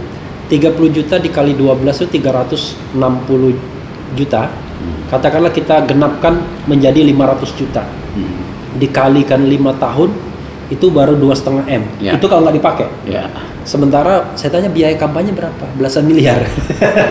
30 0.50 0.92
juta 0.92 1.16
dikali 1.16 1.56
12 1.56 1.96
itu 2.04 2.20
360 2.20 3.56
juta. 4.12 4.50
Hmm. 4.52 4.98
Katakanlah 5.08 5.50
kita 5.54 5.88
genapkan 5.88 6.44
menjadi 6.68 7.00
500 7.00 7.50
juta. 7.56 7.82
Hmm. 8.14 8.44
Dikalikan 8.76 9.46
5 9.48 9.72
tahun 9.80 10.10
itu 10.72 10.86
baru 10.88 11.14
dua 11.16 11.36
setengah 11.36 11.64
m. 11.68 11.82
Ya. 12.00 12.16
Itu 12.16 12.24
kalau 12.28 12.48
nggak 12.48 12.56
dipakai. 12.56 12.86
Ya. 13.04 13.28
Sementara 13.64 14.32
saya 14.36 14.52
tanya 14.52 14.68
biaya 14.68 14.96
kampanye 14.96 15.32
berapa? 15.32 15.64
Belasan 15.76 16.04
miliar. 16.04 16.40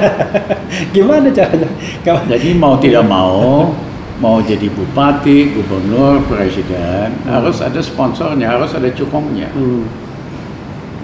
Gimana 0.96 1.30
caranya? 1.34 1.70
Jadi 2.06 2.50
mau 2.58 2.78
tidak 2.78 3.06
mau, 3.06 3.74
mau 4.22 4.38
jadi 4.42 4.70
bupati, 4.70 5.54
gubernur, 5.58 6.22
presiden, 6.30 7.14
harus 7.26 7.58
ada 7.62 7.82
sponsornya, 7.82 8.58
harus 8.58 8.74
ada 8.74 8.90
cukongnya. 8.94 9.50
Hmm. 9.54 9.86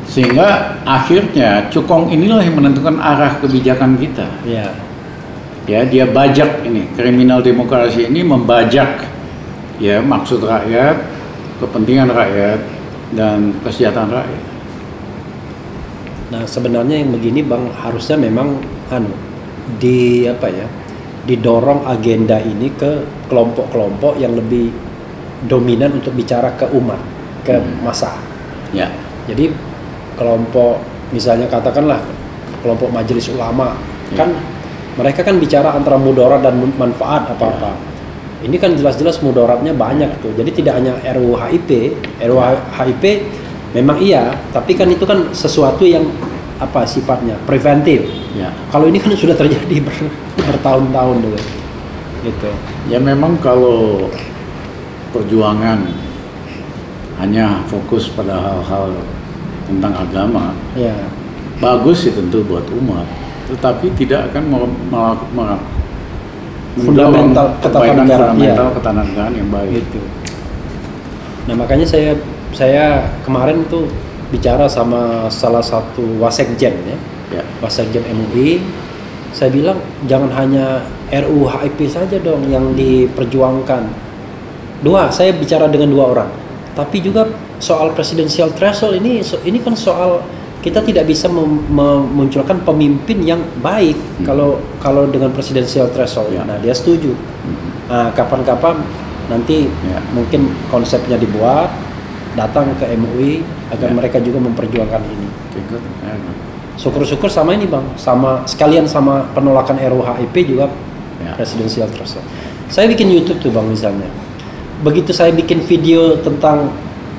Sehingga 0.10 0.82
akhirnya 0.90 1.70
cukong 1.70 2.10
inilah 2.10 2.42
yang 2.42 2.58
menentukan 2.58 2.98
arah 2.98 3.38
kebijakan 3.38 3.94
kita. 4.02 4.26
Ya. 4.42 4.74
Ya, 5.70 5.86
dia 5.86 6.10
bajak 6.10 6.66
ini, 6.66 6.90
kriminal 6.98 7.46
demokrasi 7.46 8.10
ini 8.10 8.26
membajak 8.26 9.06
ya 9.78 10.02
maksud 10.02 10.42
rakyat, 10.42 10.98
kepentingan 11.62 12.10
rakyat 12.10 12.58
dan 13.14 13.54
kesejahteraan 13.62 14.10
rakyat. 14.10 14.44
Nah 16.30 16.46
sebenarnya 16.46 17.06
yang 17.06 17.10
begini 17.14 17.42
bang 17.42 17.70
harusnya 17.74 18.18
memang 18.18 18.62
anu 18.94 19.14
di 19.82 20.26
apa 20.30 20.50
ya 20.50 20.66
didorong 21.26 21.86
agenda 21.90 22.42
ini 22.42 22.70
ke 22.74 23.06
kelompok-kelompok 23.30 24.18
yang 24.18 24.34
lebih 24.34 24.74
dominan 25.46 26.02
untuk 26.02 26.14
bicara 26.18 26.54
ke 26.58 26.66
umat 26.74 26.98
ke 27.46 27.58
Hmm. 27.58 27.86
masa. 27.86 28.14
Ya, 28.74 28.90
Jadi 29.30 29.50
kelompok 30.16 30.80
misalnya 31.12 31.46
katakanlah 31.46 32.00
kelompok 32.62 32.90
majelis 32.90 33.30
ulama 33.30 33.76
Ya. 34.10 34.26
kan 34.26 34.30
mereka 34.98 35.22
kan 35.22 35.38
bicara 35.38 35.70
antara 35.78 36.02
mudarat 36.02 36.42
dan 36.42 36.58
manfaat 36.76 37.30
apa-apa. 37.30 37.78
Ini 38.42 38.58
kan 38.58 38.74
jelas-jelas 38.74 39.22
mudaratnya 39.22 39.70
banyak 39.72 40.10
tuh. 40.18 40.34
Jadi 40.34 40.50
tidak 40.60 40.82
hanya 40.82 40.98
RUU 41.14 41.38
HIP, 41.38 41.94
RUU 42.26 42.42
HIP 42.74 43.04
memang 43.78 44.02
iya, 44.02 44.34
tapi 44.50 44.74
kan 44.74 44.90
itu 44.90 45.06
kan 45.06 45.30
sesuatu 45.30 45.86
yang 45.86 46.04
apa 46.58 46.90
sifatnya 46.90 47.38
preventif. 47.46 48.02
ya. 48.34 48.50
Kalau 48.74 48.90
ini 48.90 48.98
kan 48.98 49.14
sudah 49.14 49.38
terjadi 49.38 49.78
ber- 49.78 50.10
bertahun-tahun 50.42 51.18
dulu. 51.22 51.40
Gitu. 52.26 52.50
Ya 52.90 52.98
memang 52.98 53.38
kalau 53.40 54.10
perjuangan 55.14 55.86
hanya 57.22 57.62
fokus 57.70 58.10
pada 58.10 58.36
hal-hal 58.40 58.90
tentang 59.70 59.94
agama, 59.96 60.52
Ya. 60.74 60.96
bagus 61.58 62.04
sih 62.04 62.12
tentu 62.12 62.42
buat 62.44 62.66
umat, 62.74 63.06
tetapi 63.48 63.94
tidak 63.94 64.34
akan 64.34 64.44
me- 64.46 64.78
me- 64.90 65.26
me- 65.34 65.62
Fundamental 66.80 67.60
ketatanegaraan, 67.60 68.38
fundamental 68.38 68.68
ketatanegaraan 68.72 69.34
yang 69.36 69.50
baik. 69.50 69.84
gitu. 69.84 70.00
Nah 71.50 71.56
makanya 71.58 71.84
saya 71.84 72.14
saya 72.50 72.86
kemarin 73.22 73.66
tuh 73.68 73.90
bicara 74.30 74.70
sama 74.70 75.26
salah 75.28 75.62
satu 75.62 76.22
wasekjen 76.22 76.74
ya, 76.86 76.98
Ya, 77.30 77.44
wasekjen 77.62 78.02
MUI. 78.06 78.62
Saya 79.30 79.54
bilang 79.54 79.78
jangan 80.06 80.34
hanya 80.34 80.82
RUU 81.10 81.46
HIP 81.46 81.86
saja 81.86 82.18
dong 82.18 82.50
yang 82.50 82.74
diperjuangkan. 82.74 83.86
Dua, 84.82 85.10
saya 85.10 85.34
bicara 85.34 85.70
dengan 85.70 85.94
dua 85.94 86.06
orang. 86.10 86.30
Tapi 86.80 87.04
juga 87.04 87.28
soal 87.60 87.92
presidensial 87.92 88.56
threshold 88.56 88.96
ini 88.96 89.20
ini 89.44 89.60
kan 89.60 89.76
soal 89.76 90.24
kita 90.64 90.80
tidak 90.80 91.08
bisa 91.08 91.28
mem- 91.28 91.68
memunculkan 91.68 92.64
pemimpin 92.64 93.20
yang 93.24 93.44
baik 93.60 93.96
Hmm. 93.96 94.24
kalau 94.24 94.50
kalau 94.80 95.04
dengan 95.12 95.32
presidensial 95.36 95.92
threshold. 95.92 96.32
Ya. 96.32 96.48
Nah 96.48 96.56
dia 96.60 96.72
setuju. 96.72 97.12
Mhm. 97.12 97.68
Nah, 97.92 98.08
kapan-kapan 98.16 98.80
nanti 99.28 99.68
Ya. 99.88 100.00
mungkin 100.16 100.48
konsepnya 100.72 101.20
dibuat, 101.20 101.68
datang 102.40 102.72
ke 102.80 102.86
MUI 102.96 103.44
agar 103.72 103.92
Ya. 103.92 103.96
mereka 103.96 104.18
juga 104.24 104.40
memperjuangkan 104.40 105.04
ini. 105.04 105.28
Syukur-syukur 106.80 107.28
sama 107.28 107.52
ini 107.60 107.68
bang, 107.68 107.84
sama 108.00 108.48
sekalian 108.48 108.88
sama 108.88 109.28
penolakan 109.36 109.76
RUU 109.76 110.00
HIP 110.00 110.56
juga 110.56 110.72
Ya. 111.20 111.36
presidensial 111.36 111.92
threshold. 111.92 112.24
Saya 112.72 112.88
bikin 112.88 113.12
YouTube 113.12 113.44
tuh 113.44 113.52
bang 113.52 113.68
misalnya. 113.68 114.08
Begitu 114.80 115.12
saya 115.12 115.36
bikin 115.36 115.60
video 115.68 116.16
tentang 116.24 116.72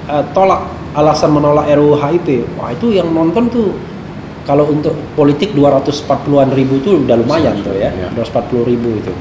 uh, 0.08 0.24
tolak 0.32 0.64
alasan 0.96 1.30
menolak 1.30 1.70
RUU 1.70 1.94
HIP, 1.94 2.42
wah 2.58 2.72
itu 2.72 2.96
yang 2.96 3.12
nonton 3.12 3.46
tuh 3.52 3.68
kalau 4.48 4.66
untuk 4.66 4.96
politik 5.14 5.54
240-an 5.54 6.50
ribu 6.56 6.82
tuh 6.82 7.04
udah 7.04 7.14
lumayan 7.20 7.60
tuh 7.62 7.76
ya, 7.76 7.92
Ya. 7.92 8.08
240 8.16 8.66
ribu 8.66 8.98
itu. 8.98 9.12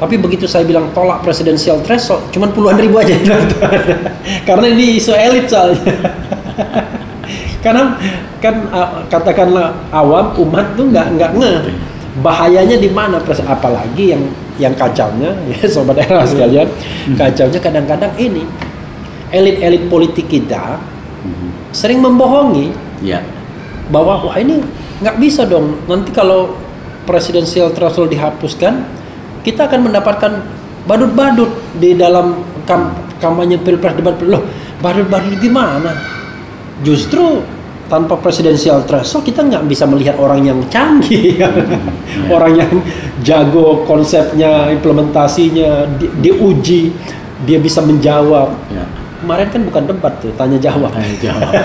Tapi 0.00 0.16
begitu 0.16 0.48
saya 0.48 0.64
bilang 0.64 0.88
tolak 0.96 1.20
presidensial 1.20 1.84
threshold, 1.84 2.24
cuman 2.32 2.48
puluhan 2.56 2.80
ribu 2.80 2.96
aja 2.96 3.12
nonton. 3.20 3.68
Karena 4.48 4.66
ini 4.72 4.96
isu 4.96 5.12
elit 5.12 5.44
soalnya. 5.52 5.84
Karena 7.64 8.00
kan 8.40 8.54
uh, 8.72 9.04
katakanlah 9.12 9.76
awam 9.92 10.32
umat 10.40 10.72
tuh 10.72 10.88
nggak 10.88 11.06
nggak 11.20 11.30
nge 11.36 11.52
bahayanya 12.24 12.80
di 12.80 12.88
mana 12.88 13.20
apalagi 13.44 14.16
yang 14.16 14.24
yang 14.60 14.76
kacaunya 14.76 15.32
ya 15.50 15.64
sobat 15.64 15.96
era 15.98 16.22
sekalian 16.22 16.68
kacaunya 17.16 17.58
kadang-kadang 17.58 18.12
ini 18.14 18.44
elit-elit 19.30 19.88
politik 19.88 20.28
kita 20.28 20.76
Mhm. 21.20 21.48
sering 21.76 22.00
membohongi. 22.00 22.72
Ya, 23.04 23.20
bahwa 23.88 24.24
wah 24.24 24.36
ini 24.36 24.64
nggak 25.00 25.16
bisa 25.16 25.44
dong 25.44 25.76
nanti 25.84 26.08
kalau 26.12 26.56
presidensial 27.04 27.72
threshold 27.72 28.08
dihapuskan 28.08 28.88
kita 29.40 29.68
akan 29.68 29.88
mendapatkan 29.88 30.32
badut-badut 30.84 31.48
di 31.76 31.92
dalam 31.92 32.40
kam- 32.64 32.96
kampanye 33.16 33.56
pilpres 33.56 33.92
debat 33.92 34.16
loh 34.20 34.44
badut-badut 34.80 35.36
gimana 35.40 35.92
justru 36.80 37.44
tanpa 37.90 38.14
presidensial 38.16 38.86
threshold 38.86 39.26
kita 39.26 39.42
nggak 39.42 39.66
bisa 39.66 39.82
melihat 39.84 40.14
orang 40.16 40.46
yang 40.46 40.62
canggih 40.70 41.42
orang 42.34 42.54
yang 42.54 42.72
jago 43.20 43.82
konsepnya 43.82 44.70
implementasinya 44.70 45.90
di- 45.98 46.14
diuji 46.22 46.94
dia 47.42 47.58
bisa 47.58 47.82
menjawab 47.82 48.54
ya. 48.70 48.86
kemarin 49.18 49.48
kan 49.50 49.60
bukan 49.66 49.82
debat 49.90 50.14
tuh 50.22 50.30
tanya 50.38 50.56
jawab 50.56 50.94
Tanya 50.94 51.16
jawab. 51.18 51.50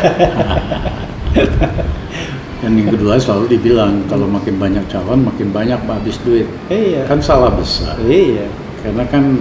Dan 2.56 2.82
yang 2.82 2.90
kedua 2.90 3.20
selalu 3.20 3.46
dibilang 3.54 4.02
kalau 4.10 4.26
makin 4.26 4.58
banyak 4.58 4.82
calon 4.90 5.22
makin 5.22 5.54
banyak 5.54 5.78
habis 5.86 6.18
duit. 6.26 6.48
iya 6.66 7.06
Kan 7.06 7.22
salah 7.22 7.54
besar. 7.54 7.94
iya 8.02 8.48
Karena 8.82 9.06
kan 9.06 9.38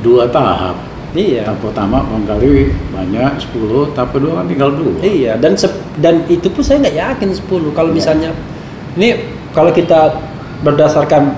dua 0.00 0.24
tahap. 0.30 0.78
Iya 1.12 1.44
Tahap 1.44 1.60
pertama 1.60 2.00
barangkali 2.04 2.52
banyak 2.92 3.30
10, 3.52 3.92
tahap 3.92 4.10
kedua 4.16 4.40
kan 4.40 4.46
tinggal 4.48 4.70
dua. 4.72 4.92
Iya, 5.04 5.36
dan 5.36 5.52
dan 6.00 6.14
itu 6.26 6.48
pun 6.48 6.62
saya 6.64 6.80
nggak 6.82 6.96
yakin 6.96 7.28
10. 7.36 7.70
Kalau 7.76 7.90
Iya. 7.92 7.96
misalnya 7.96 8.30
ini 8.96 9.08
kalau 9.52 9.68
kita 9.72 10.16
berdasarkan 10.64 11.32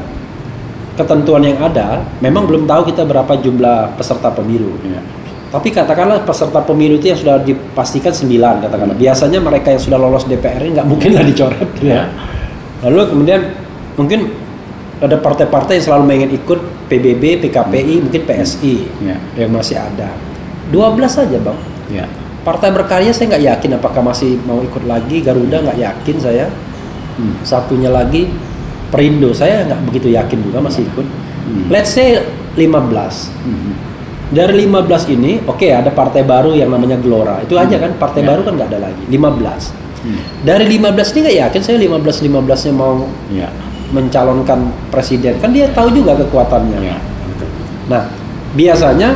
ketentuan 0.94 1.42
yang 1.42 1.58
ada, 1.58 2.06
memang 2.22 2.46
belum 2.46 2.70
tahu 2.70 2.94
kita 2.94 3.02
berapa 3.02 3.34
jumlah 3.34 3.98
peserta 3.98 4.30
pemilu. 4.30 4.70
Ya. 4.86 5.02
Tapi 5.50 5.70
katakanlah 5.70 6.22
peserta 6.22 6.62
pemilu 6.62 6.98
itu 6.98 7.10
yang 7.10 7.18
sudah 7.18 7.42
dipastikan 7.42 8.10
9 8.14 8.62
katakanlah. 8.62 8.94
Biasanya 8.94 9.38
mereka 9.42 9.74
yang 9.74 9.82
sudah 9.82 9.98
lolos 9.98 10.26
DPR 10.26 10.62
ini 10.62 10.74
nggak 10.78 10.86
mungkin 10.86 11.10
lah 11.14 11.22
dicoret. 11.26 11.70
Ya. 11.82 12.10
Lalu 12.86 13.10
kemudian 13.10 13.40
mungkin 13.98 14.30
ada 15.04 15.16
partai-partai 15.16 15.78
yang 15.78 15.84
selalu 15.84 16.04
pengen 16.06 16.30
ikut 16.32 16.60
PBB, 16.86 17.22
PKPI, 17.40 17.94
mungkin 18.00 18.22
PSI 18.22 18.74
Ya. 19.00 19.16
yang 19.36 19.50
masih 19.50 19.76
ada. 19.76 20.12
12 20.68 21.12
saja 21.12 21.36
bang. 21.36 21.58
Ya. 21.88 22.04
Partai 22.40 22.68
berkarya 22.70 23.08
saya 23.08 23.32
nggak 23.32 23.44
yakin 23.46 23.70
apakah 23.74 24.02
masih 24.02 24.36
mau 24.42 24.60
ikut 24.60 24.84
lagi 24.84 25.20
Garuda 25.20 25.60
nggak 25.60 25.78
yakin 25.78 26.16
saya 26.18 26.46
Hmm. 27.14 27.40
satunya 27.40 27.88
lagi 27.88 28.26
Perindo 28.90 29.30
saya 29.30 29.64
nggak 29.64 29.80
begitu 29.86 30.10
yakin 30.10 30.38
juga 30.42 30.58
masih 30.58 30.84
ikut 30.84 31.06
Hmm. 31.44 31.64
let's 31.68 31.90
say 31.90 32.20
15 32.54 33.30
Mhm. 33.42 33.72
dari 34.30 34.60
15 34.60 35.08
ini 35.08 35.40
oke 35.40 35.62
ada 35.64 35.88
partai 35.88 36.20
baru 36.20 36.52
yang 36.52 36.68
namanya 36.68 36.96
Gelora 36.96 37.40
itu 37.40 37.54
aja 37.54 37.76
kan 37.76 37.94
partai 37.94 38.20
Ya. 38.20 38.28
baru 38.28 38.40
kan 38.42 38.52
nggak 38.54 38.68
ada 38.68 38.80
lagi 38.82 39.02
15 39.08 39.72
Hmm. 40.00 40.20
dari 40.42 40.64
15 40.68 41.12
ini 41.12 41.18
nggak 41.22 41.38
yakin 41.48 41.60
saya 41.60 41.76
15 41.78 42.18
15 42.20 42.60
nya 42.64 42.72
mau 42.72 43.06
Ya. 43.30 43.48
Mencalonkan 43.94 44.58
presiden 44.90 45.38
kan 45.38 45.48
dia 45.48 45.70
tahu 45.70 45.94
juga 45.94 46.18
kekuatannya 46.18 46.78
Ya. 46.82 46.98
nah 47.86 48.02
biasanya 48.52 49.14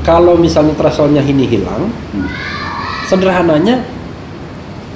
kalau 0.00 0.34
misalnya 0.34 0.72
thresholdnya 0.72 1.20
ini 1.20 1.44
hilang 1.44 1.92
Hmm. 2.10 2.28
sederhananya 3.04 3.84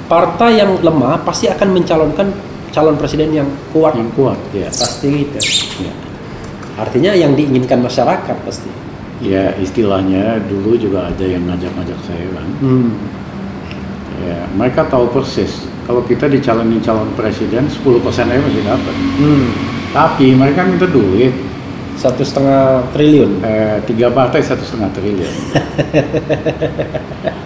partai 0.07 0.57
yang 0.57 0.81
lemah 0.81 1.21
pasti 1.21 1.47
akan 1.47 1.69
mencalonkan 1.71 2.27
calon 2.71 2.95
presiden 2.95 3.31
yang 3.31 3.47
kuat 3.69 3.93
Yang 3.93 4.11
kuat. 4.13 4.39
Ya. 4.51 4.67
pasti 4.67 5.07
gitu 5.21 5.37
Ya. 5.79 5.93
artinya 6.75 7.11
yang 7.13 7.35
diinginkan 7.35 7.79
masyarakat 7.79 8.37
pasti 8.41 8.71
Ya 9.21 9.53
istilahnya 9.55 10.41
dulu 10.41 10.73
juga 10.75 11.05
ada 11.05 11.21
yang 11.21 11.45
ngajak-ngajak 11.45 11.99
saya 12.01 12.25
kan. 12.33 12.47
hmm. 12.59 12.89
Ya, 14.21 14.37
mereka 14.51 14.85
tahu 14.85 15.09
persis 15.09 15.69
kalau 15.81 16.01
kita 16.01 16.25
dicalonin 16.25 16.79
calon 16.79 17.09
presiden 17.13 17.65
10% 17.65 17.81
aja 18.23 18.37
masih 18.37 18.63
dapat. 18.63 18.95
Hmm. 19.17 19.47
Tapi 19.91 20.33
mereka 20.33 20.63
minta 20.63 20.85
duit. 20.85 21.33
satu 21.91 22.25
setengah 22.25 22.81
triliun 22.95 23.45
Eh, 23.45 23.77
tiga 23.85 24.09
partai 24.09 24.41
satu 24.41 24.65
setengah 24.65 24.89
triliun. 24.89 25.33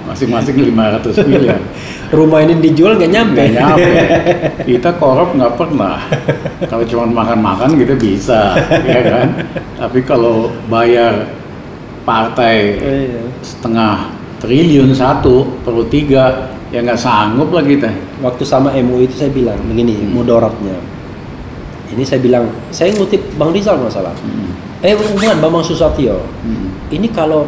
Masing-masing 0.07 0.55
500 0.71 1.27
miliar. 1.27 1.59
rumah 2.07 2.39
ini 2.39 2.63
dijual 2.63 2.95
nggak 2.95 3.11
nyampe 3.11 3.41
Nggak 3.41 3.51
nyampe. 3.51 3.91
Kita 4.69 4.95
korup 4.95 5.35
nggak 5.35 5.59
pernah. 5.59 5.99
Kalau 6.71 6.87
cuma 6.87 7.03
makan-makan 7.03 7.75
kita 7.75 7.99
bisa, 7.99 8.55
ya 8.85 9.01
kan? 9.03 9.27
Tapi 9.75 9.99
kalau 10.07 10.47
bayar 10.71 11.27
partai 12.05 12.79
Iya. 12.79 13.21
setengah 13.41 14.07
triliun 14.39 14.93
satu 14.93 15.51
perlu 15.65 15.83
tiga 15.89 16.53
ya 16.75 16.83
nggak 16.83 16.99
sanggup 16.99 17.49
lah 17.49 17.63
kita. 17.63 17.87
waktu 18.19 18.43
sama 18.43 18.75
MUI 18.75 19.07
itu 19.07 19.15
saya 19.15 19.31
bilang 19.31 19.55
begini 19.63 19.95
Hmm. 19.95 20.11
mudaratnya 20.11 20.75
ini 21.87 22.03
saya 22.03 22.19
bilang 22.19 22.51
saya 22.67 22.91
ngutip 22.91 23.23
Bang 23.35 23.55
Rizal 23.55 23.79
nggak 23.79 23.93
salah 23.93 24.11
Hmm. 24.19 24.51
eh 24.83 24.91
bukan 24.91 25.39
Bambang 25.39 25.63
Susatyo 25.63 26.19
Hmm. 26.43 26.75
ini 26.91 27.07
kalau 27.07 27.47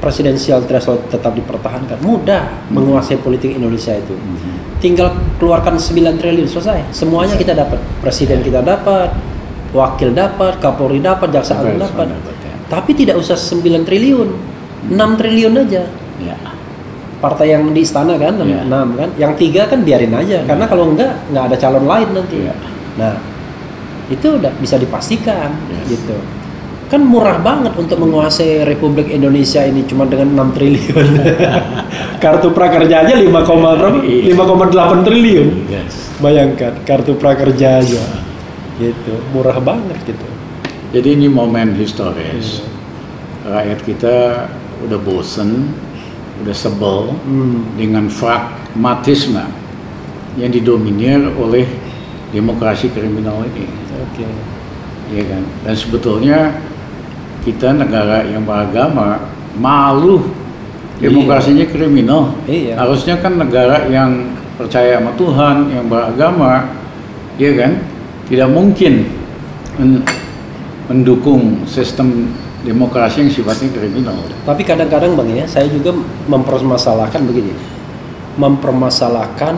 presidensial 0.00 0.64
threshold 0.64 1.12
tetap 1.12 1.36
dipertahankan, 1.36 2.00
mudah 2.00 2.48
menguasai 2.72 3.20
politik 3.20 3.52
Indonesia 3.52 3.92
itu. 3.92 4.16
Mhm. 4.16 4.80
Tinggal 4.80 5.12
keluarkan 5.36 5.76
9 5.76 6.16
triliun 6.16 6.48
selesai. 6.48 6.88
Semuanya 6.88 7.36
kita 7.36 7.52
dapat. 7.52 7.76
Presiden 8.00 8.40
kita 8.40 8.64
dapat, 8.64 9.12
wakil 9.76 10.16
dapat, 10.16 10.56
Kapolri 10.56 11.04
dapat, 11.04 11.28
jaksa 11.28 11.60
agung 11.60 11.76
dapat. 11.76 12.16
ya. 12.16 12.16
Tapi 12.64 12.96
tidak 12.96 13.20
usah 13.20 13.36
9 13.36 13.84
triliun. 13.84 14.28
6 14.88 15.20
triliun 15.20 15.52
aja. 15.60 15.84
Ya. 16.16 16.36
Partai 17.20 17.52
yang 17.52 17.68
di 17.76 17.84
istana 17.84 18.16
kan, 18.16 18.40
Iya. 18.40 18.64
6 18.64 18.96
kan. 18.96 19.08
Yang 19.20 19.32
tiga 19.44 19.68
kan 19.68 19.84
biarin 19.84 20.16
aja 20.16 20.40
karena 20.48 20.64
kalau 20.64 20.88
enggak 20.88 21.20
nggak 21.28 21.44
ada 21.52 21.56
calon 21.60 21.84
lain 21.84 22.08
nanti. 22.16 22.36
Iya. 22.48 22.54
Nah, 22.96 23.14
itu 24.08 24.26
udah 24.40 24.52
bisa 24.56 24.80
dipastikan 24.80 25.52
Yes. 25.68 26.00
gitu. 26.00 26.16
Kan 26.90 27.06
murah 27.06 27.38
banget 27.38 27.76
untuk 27.78 28.02
menguasai 28.02 28.66
Republik 28.66 29.12
Indonesia 29.14 29.62
ini 29.62 29.86
cuma 29.86 30.08
dengan 30.08 30.32
6 30.34 30.48
triliun. 30.56 31.06
kartu 32.24 32.50
prakerja 32.50 33.06
aja 33.06 33.14
5, 33.14 33.30
berapa? 33.78 34.00
Iya. 34.02 34.34
5,8 34.34 35.06
triliun. 35.06 35.48
Yes. 35.70 36.10
Bayangkan 36.18 36.72
kartu 36.82 37.14
prakerja 37.14 37.84
aja. 37.84 38.02
Gitu, 38.80 39.12
murah 39.36 39.60
banget 39.60 40.00
gitu. 40.08 40.26
Jadi 40.90 41.20
ini 41.20 41.28
momen 41.28 41.76
historis. 41.76 42.64
Rakyat 43.44 43.80
kita 43.84 44.16
udah 44.82 44.98
bosen, 44.98 45.70
udah 46.40 46.54
sebel 46.54 47.12
Hmm. 47.24 47.76
dengan 47.76 48.08
pragmatisme 48.08 49.44
yang 50.34 50.50
didominir 50.50 51.20
oleh 51.36 51.66
demokrasi 52.30 52.88
kriminal 52.90 53.42
ini. 53.44 53.66
Oke. 54.00 54.24
ya 55.10 55.26
kan 55.26 55.42
dan 55.66 55.74
sebetulnya 55.74 56.38
kita 57.42 57.74
negara 57.74 58.22
yang 58.22 58.46
beragama 58.46 59.18
malu 59.58 60.22
demokrasinya 61.02 61.66
kriminal 61.66 62.30
Iya. 62.46 62.78
harusnya 62.78 63.18
kan 63.18 63.34
negara 63.34 63.90
yang 63.90 64.30
percaya 64.54 65.02
sama 65.02 65.10
Tuhan 65.18 65.56
yang 65.74 65.90
beragama 65.90 66.70
ya 67.42 67.50
kan 67.58 67.82
tidak 68.30 68.54
mungkin 68.54 69.10
men- 69.82 70.06
mendukung 70.86 71.66
sistem 71.66 72.30
demokrasi 72.60 73.24
yang 73.24 73.32
sifatnya 73.32 73.72
kriminal 73.72 74.16
Tapi 74.44 74.62
kadang-kadang 74.64 75.16
bang 75.16 75.44
ya, 75.44 75.46
saya 75.48 75.66
juga 75.72 75.96
mempermasalahkan 76.28 77.24
begini, 77.24 77.56
mempermasalahkan 78.36 79.54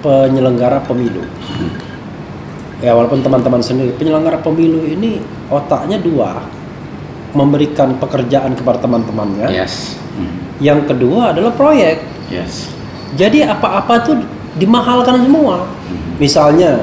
penyelenggara 0.00 0.80
pemilu. 0.88 1.24
Ya 2.80 2.92
walaupun 2.92 3.24
teman-teman 3.24 3.64
sendiri 3.64 3.96
penyelenggara 3.96 4.40
pemilu 4.44 4.84
ini 4.84 5.20
otaknya 5.48 5.96
dua, 5.96 6.44
memberikan 7.32 7.96
pekerjaan 7.96 8.56
kepada 8.56 8.80
teman-temannya. 8.80 9.52
yes 9.52 10.00
Hmm. 10.16 10.32
Yang 10.64 10.88
kedua 10.88 11.36
adalah 11.36 11.52
proyek. 11.52 12.00
yes 12.32 12.72
Jadi 13.20 13.44
apa-apa 13.44 14.00
tuh 14.00 14.16
dimahalkan 14.56 15.20
semua. 15.24 15.68
Misalnya 16.16 16.80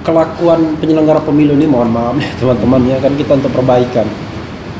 kelakuan 0.00 0.80
penyelenggara 0.80 1.20
pemilu 1.20 1.52
ini 1.56 1.68
mohon 1.68 1.92
maaf 1.92 2.16
ya 2.16 2.30
teman-teman 2.40 2.80
ya 2.88 2.96
kan 3.00 3.12
kita 3.16 3.32
untuk 3.36 3.52
perbaikan. 3.52 4.06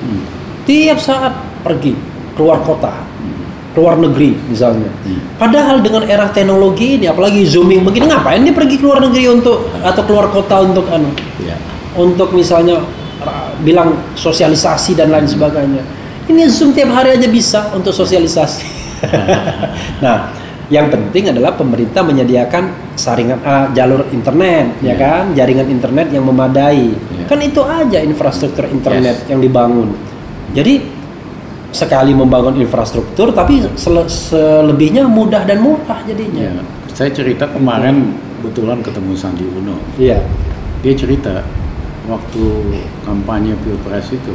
Hmm. 0.00 0.22
Tiap 0.64 0.98
saat 1.00 1.34
pergi 1.60 1.92
keluar 2.36 2.64
kota, 2.64 3.04
keluar 3.76 4.00
negeri 4.00 4.32
misalnya. 4.48 4.88
Hmm. 5.04 5.20
Padahal 5.36 5.84
dengan 5.84 6.08
era 6.08 6.32
teknologi 6.32 6.96
ini 6.96 7.06
apalagi 7.08 7.44
zooming 7.44 7.84
begini 7.84 8.08
ngapain 8.08 8.40
dia 8.40 8.54
pergi 8.56 8.76
keluar 8.80 9.04
negeri 9.04 9.28
untuk 9.28 9.68
atau 9.84 10.02
keluar 10.08 10.32
kota 10.32 10.64
untuk 10.64 10.88
anu 10.88 11.12
ya 11.44 11.56
untuk 11.98 12.32
misalnya 12.32 12.80
bilang 13.60 13.96
sosialisasi 14.16 14.96
dan 14.96 15.12
lain 15.12 15.28
sebagainya. 15.28 15.84
Ini 16.30 16.46
Zoom 16.46 16.70
tiap 16.72 16.94
hari 16.94 17.18
aja 17.18 17.26
bisa 17.26 17.74
untuk 17.74 17.90
sosialisasi. 17.90 18.64
nah, 20.04 20.30
yang 20.70 20.86
penting 20.86 21.28
adalah 21.28 21.52
pemerintah 21.52 22.00
menyediakan 22.00 22.94
saringan 22.94 23.42
ah, 23.42 23.66
jalur 23.70 24.06
internet, 24.08 24.78
ya 24.80 24.88
Ya. 24.88 24.94
kan, 24.96 25.24
jaringan 25.34 25.66
internet 25.66 26.08
yang 26.08 26.22
memadai. 26.22 26.94
Ya. 27.12 27.24
Kan 27.26 27.42
itu 27.42 27.58
aja 27.60 27.98
infrastruktur 28.00 28.64
internet 28.64 29.16
Yes. 29.20 29.28
yang 29.28 29.42
dibangun. 29.42 29.92
Jadi 30.50 30.82
sekali 31.70 32.10
membangun 32.10 32.54
infrastruktur, 32.56 33.30
tapi 33.30 33.62
sele- 33.74 34.06
selebihnya 34.06 35.06
mudah 35.06 35.42
dan 35.42 35.58
murah 35.58 36.02
jadinya. 36.02 36.40
ya 36.40 36.52
saya 36.90 37.10
cerita 37.10 37.46
kemarin 37.46 38.12
kebetulan 38.36 38.82
ketemu 38.82 39.12
Sandi 39.14 39.46
Uno 39.46 39.78
Iya. 39.96 40.20
dia 40.80 40.92
cerita 40.92 41.40
waktu 42.04 42.44
kampanye 43.00 43.54
pilpres 43.56 44.10
itu 44.10 44.34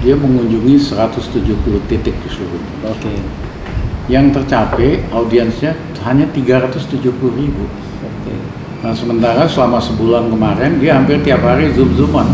dia 0.00 0.14
mengunjungi 0.14 0.78
170 0.78 1.52
titik 1.84 2.14
di 2.14 2.28
seluruh. 2.28 2.62
Oke. 2.86 3.12
Yang 4.04 4.36
tercapai 4.36 5.00
audiensnya 5.10 5.72
hanya 6.04 6.28
370 6.28 7.00
ribu. 7.40 7.64
Nah 8.84 8.92
sementara 8.92 9.48
selama 9.48 9.80
sebulan 9.80 10.28
kemarin 10.28 10.76
dia 10.76 11.00
hampir 11.00 11.16
tiap 11.24 11.40
hari 11.40 11.72
zoom 11.72 11.88
zooman, 11.96 12.28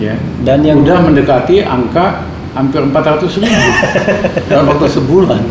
ya. 0.00 0.16
Dan 0.40 0.64
yang 0.64 0.80
udah 0.80 1.04
mendekati 1.04 1.60
angka 1.60 2.24
hampir 2.56 2.80
400 2.80 3.44
ribu 3.44 3.68
dalam 4.48 4.64
waktu 4.72 4.88
sebulan. 4.88 5.42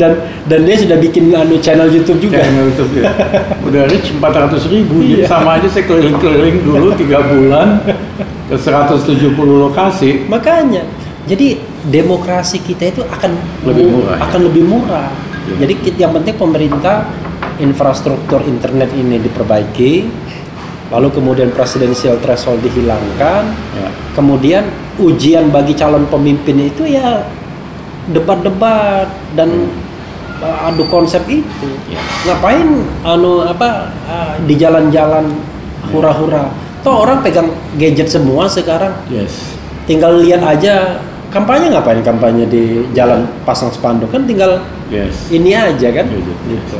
dan 0.00 0.16
dan 0.48 0.64
dia 0.64 0.80
sudah 0.80 0.96
bikin 0.96 1.28
anu 1.36 1.60
channel 1.60 1.92
YouTube 1.92 2.24
juga. 2.24 2.40
Channel 2.40 2.72
YouTube 2.72 2.92
ya. 2.96 3.12
Udah 3.68 3.84
reach 3.92 4.08
400 4.16 4.64
ribu, 4.72 5.04
Iya. 5.04 5.28
sama 5.28 5.60
aja 5.60 5.68
saya 5.68 5.84
keliling-keliling 5.84 6.64
dulu 6.64 6.96
tiga 6.96 7.20
bulan 7.20 7.84
ke 8.48 8.56
170 8.56 9.36
lokasi. 9.36 10.24
Makanya, 10.32 10.88
jadi 11.28 11.60
demokrasi 11.88 12.62
kita 12.62 12.94
itu 12.94 13.02
akan 13.02 13.32
Lebih 13.66 13.86
murah, 13.90 14.14
ya? 14.18 14.22
akan 14.30 14.40
lebih 14.46 14.64
murah. 14.66 15.10
Iya. 15.42 15.54
Jadi 15.66 15.74
yang 15.98 16.12
penting 16.14 16.34
pemerintah 16.38 17.10
infrastruktur 17.58 18.46
internet 18.46 18.94
ini 18.94 19.18
diperbaiki, 19.18 20.06
lalu 20.94 21.08
kemudian 21.10 21.50
presidensial 21.50 22.22
threshold 22.22 22.62
dihilangkan, 22.62 23.50
Ya. 23.74 23.88
kemudian 24.14 24.70
ujian 25.02 25.50
bagi 25.50 25.74
calon 25.74 26.06
pemimpin 26.06 26.70
itu 26.70 26.86
ya 26.86 27.26
debat-debat 28.12 29.10
dan 29.34 29.70
uh, 30.38 30.68
adu 30.70 30.86
konsep 30.86 31.22
itu. 31.26 31.68
Ya. 31.90 31.98
Ngapain 32.30 32.66
anu 33.02 33.42
apa 33.42 33.90
uh, 34.06 34.34
di 34.46 34.54
jalan-jalan 34.54 35.34
hura-hura? 35.90 36.50
Toh 36.82 37.06
orang 37.06 37.22
pegang 37.22 37.50
gadget 37.78 38.10
semua 38.10 38.46
sekarang. 38.50 38.90
Yes. 39.06 39.54
Tinggal 39.86 40.22
lihat 40.22 40.42
aja 40.42 40.98
kampanye 41.32 41.72
ngapain 41.72 42.04
kampanye 42.04 42.44
di 42.46 42.84
jalan 42.92 43.24
pasang 43.48 43.72
spanduk 43.72 44.12
kan 44.12 44.28
tinggal 44.28 44.60
Yes. 44.92 45.32
ini 45.32 45.56
aja 45.56 45.88
kan. 45.88 46.04
Gadget, 46.04 46.38
Gitu. 46.52 46.78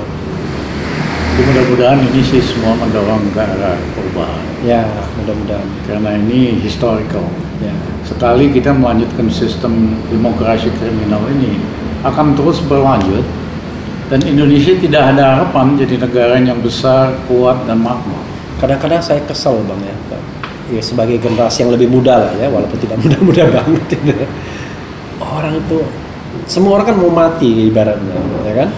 Jadi 1.32 1.40
mudah-mudahan 1.48 1.96
ini 2.12 2.20
sih 2.20 2.44
semua 2.44 2.76
mendorong 2.76 3.24
ke 3.32 3.40
arah 3.40 3.80
perubahan. 3.96 4.44
Ya, 4.60 4.84
mudah-mudahan. 5.16 5.64
Karena 5.88 6.20
ini 6.20 6.60
historical. 6.60 7.24
Ya. 7.64 7.72
Sekali 8.04 8.52
kita 8.52 8.76
melanjutkan 8.76 9.32
sistem 9.32 9.96
demokrasi 10.12 10.68
kriminal 10.76 11.24
ini 11.32 11.56
akan 12.04 12.36
terus 12.36 12.60
berlanjut 12.68 13.24
dan 14.12 14.20
Indonesia 14.28 14.76
tidak 14.76 15.16
ada 15.16 15.40
harapan 15.40 15.72
jadi 15.80 16.04
negara 16.04 16.36
yang 16.36 16.60
besar, 16.60 17.16
kuat 17.24 17.64
dan 17.64 17.80
makmur. 17.80 18.20
Kadang-kadang 18.60 19.00
saya 19.00 19.24
kesel 19.24 19.56
bang 19.64 19.80
ya, 19.88 19.96
ya 20.72 20.82
sebagai 20.82 21.20
generasi 21.20 21.68
yang 21.68 21.72
lebih 21.76 21.92
muda 21.92 22.16
lah 22.16 22.32
ya, 22.40 22.48
walaupun 22.48 22.78
tidak 22.80 22.96
muda-muda 23.04 23.44
banget. 23.52 23.82
Gitu. 23.92 24.24
Orang 25.20 25.60
itu 25.60 25.78
semua 26.48 26.80
orang 26.80 26.86
kan 26.88 26.96
mau 26.96 27.12
mati 27.12 27.68
ibaratnya, 27.68 28.16
ya 28.48 28.54
kan? 28.64 28.68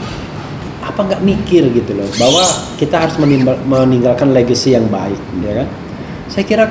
Apa 0.85 1.01
nggak 1.07 1.23
mikir 1.23 1.71
gitu 1.71 1.97
loh, 1.97 2.07
bahwa 2.19 2.45
kita 2.77 3.07
harus 3.07 3.17
meninggalkan 3.65 4.35
legacy 4.35 4.75
yang 4.75 4.91
baik, 4.91 5.19
ya 5.41 5.65
kan? 5.65 5.69
Saya 6.29 6.45
kira 6.45 6.65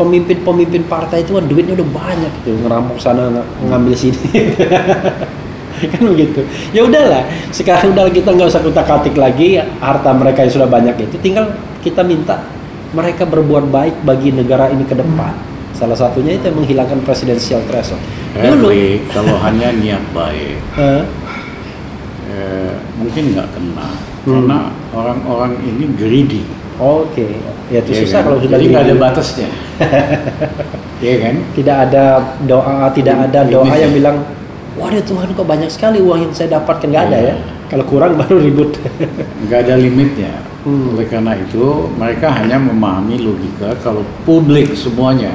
pemimpin-pemimpin 0.00 0.88
partai 0.88 1.22
itu 1.22 1.36
kan 1.36 1.44
duitnya 1.44 1.76
udah 1.76 1.88
banyak 1.92 2.32
gitu, 2.42 2.56
ngerampok 2.64 2.96
sana, 2.96 3.28
ng- 3.28 3.68
ngambil 3.68 3.94
sini. 3.94 4.16
kan 5.92 6.02
begitu. 6.12 6.40
Ya 6.76 6.84
udahlah, 6.84 7.24
sekarang 7.52 7.92
udah 7.96 8.08
kita 8.08 8.32
nggak 8.32 8.48
usah 8.48 8.60
kutak-katik 8.64 9.16
lagi 9.16 9.60
harta 9.60 10.10
mereka 10.12 10.44
yang 10.44 10.52
sudah 10.52 10.68
banyak 10.68 10.96
itu, 11.04 11.16
tinggal 11.20 11.52
kita 11.84 12.04
minta 12.04 12.40
mereka 12.90 13.22
berbuat 13.26 13.70
baik 13.70 14.02
bagi 14.02 14.34
negara 14.34 14.70
ini 14.70 14.82
ke 14.82 14.98
depan. 14.98 15.34
Salah 15.74 15.96
satunya 15.96 16.36
itu 16.36 16.50
yang 16.50 16.58
menghilangkan 16.60 17.00
presidensial 17.06 17.62
threshold. 17.70 18.02
Dulu, 18.36 18.70
kalau 19.10 19.36
hanya 19.42 19.72
niat 19.74 20.02
baik, 20.12 20.58
eh, 20.76 21.02
eh, 22.30 22.72
mungkin 22.98 23.34
nggak 23.34 23.48
kena. 23.54 23.88
Hmm. 24.26 24.32
Karena 24.36 24.58
orang-orang 24.92 25.52
ini 25.64 25.84
greedy. 25.96 26.42
oke, 26.80 27.28
ya 27.68 27.84
itu 27.84 27.92
ya 27.92 28.00
susah 28.04 28.20
kan? 28.20 28.26
kalau 28.28 28.38
sudah 28.40 28.56
Jadi 28.56 28.66
nggak 28.72 28.84
ada 28.88 28.96
batasnya. 28.96 29.48
Iya 31.00 31.16
kan? 31.16 31.34
tidak 31.56 31.76
ada 31.88 32.04
doa, 32.44 32.92
tidak 32.92 33.16
ada 33.24 33.40
doa 33.48 33.72
ya. 33.72 33.88
yang 33.88 33.96
bilang, 33.96 34.20
waduh 34.76 35.00
Tuhan 35.00 35.32
kok 35.32 35.48
banyak 35.48 35.72
sekali 35.72 35.96
uang 35.96 36.28
yang 36.28 36.32
saya 36.36 36.60
dapatkan 36.60 36.92
nggak 36.92 37.04
ada 37.08 37.16
ya. 37.16 37.24
Iya. 37.24 37.36
Kalau 37.72 37.84
kurang 37.88 38.16
baru 38.20 38.36
ribut. 38.36 38.76
nggak 39.48 39.64
ada 39.64 39.80
limitnya. 39.80 40.49
Hmm. 40.60 40.92
Oleh 40.92 41.08
karena 41.08 41.32
itu, 41.34 41.64
mereka 41.96 42.28
hanya 42.30 42.60
memahami 42.60 43.16
logika 43.16 43.72
kalau 43.80 44.04
publik 44.22 44.76
semuanya 44.76 45.32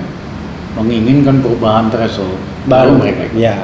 menginginkan 0.75 1.39
perubahan 1.39 1.87
threshold 1.87 2.35
Baru 2.67 2.99
mereka. 2.99 3.25
ikut. 3.25 3.39
Ya, 3.39 3.57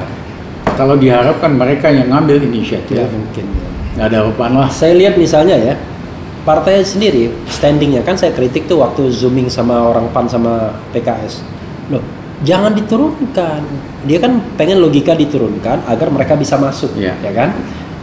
Kalau 0.72 0.96
diharapkan 0.96 1.52
mereka 1.54 1.92
yang 1.92 2.10
ngambil 2.10 2.42
inisiatif, 2.42 2.96
tidak 2.96 3.12
mungkin. 3.12 3.46
nggak 3.94 4.08
ada 4.08 4.18
harapan 4.24 4.52
lah. 4.56 4.70
Saya 4.72 4.96
lihat 4.96 5.20
misalnya 5.20 5.60
ya, 5.60 5.76
partai 6.42 6.82
sendiri 6.82 7.30
standingnya 7.46 8.02
kan 8.02 8.16
saya 8.16 8.32
kritik 8.32 8.66
tuh 8.66 8.80
waktu 8.80 9.12
zooming 9.12 9.46
sama 9.46 9.84
orang 9.84 10.08
PAN 10.10 10.26
sama 10.26 10.72
PKS. 10.90 11.44
Loh, 11.92 12.02
jangan 12.42 12.72
diturunkan. 12.72 13.62
Dia 14.08 14.18
kan 14.18 14.40
pengen 14.56 14.80
logika 14.80 15.12
diturunkan 15.14 15.86
agar 15.86 16.08
mereka 16.10 16.34
bisa 16.34 16.56
masuk, 16.56 16.96
Iya. 16.98 17.14
ya 17.20 17.32
kan? 17.36 17.52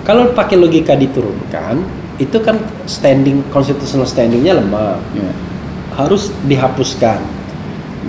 Kalau 0.05 0.31
pakai 0.31 0.61
logika 0.61 0.92
diturunkan, 0.92 1.83
itu 2.18 2.38
kan 2.42 2.59
standing 2.85 3.46
constitutional 3.54 4.07
standingnya 4.07 4.59
lemah, 4.59 4.98
Ya. 5.14 5.31
harus 5.94 6.35
dihapuskan. 6.46 7.22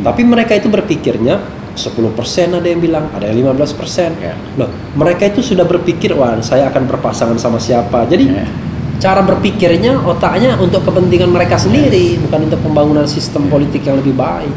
Tapi 0.01 0.21
mereka 0.25 0.57
itu 0.57 0.69
berpikirnya 0.69 1.41
10% 1.77 2.53
ada 2.57 2.67
yang 2.67 2.81
bilang, 2.81 3.07
ada 3.13 3.29
yang 3.29 3.45
15%. 3.45 4.17
Ya. 4.19 4.33
Loh, 4.57 4.69
mereka 4.97 5.29
itu 5.29 5.45
sudah 5.45 5.63
berpikir, 5.63 6.11
wah 6.17 6.35
saya 6.41 6.67
akan 6.73 6.89
berpasangan 6.89 7.37
sama 7.37 7.61
siapa. 7.61 8.03
Jadi 8.09 8.25
Ya. 8.29 8.45
cara 8.99 9.21
berpikirnya, 9.23 9.95
otaknya 10.03 10.57
untuk 10.59 10.83
kepentingan 10.83 11.29
mereka 11.31 11.55
sendiri, 11.55 12.19
bukan 12.25 12.51
untuk 12.51 12.59
pembangunan 12.65 13.07
sistem 13.07 13.47
politik 13.47 13.85
yang 13.85 14.01
lebih 14.01 14.17
baik. 14.17 14.51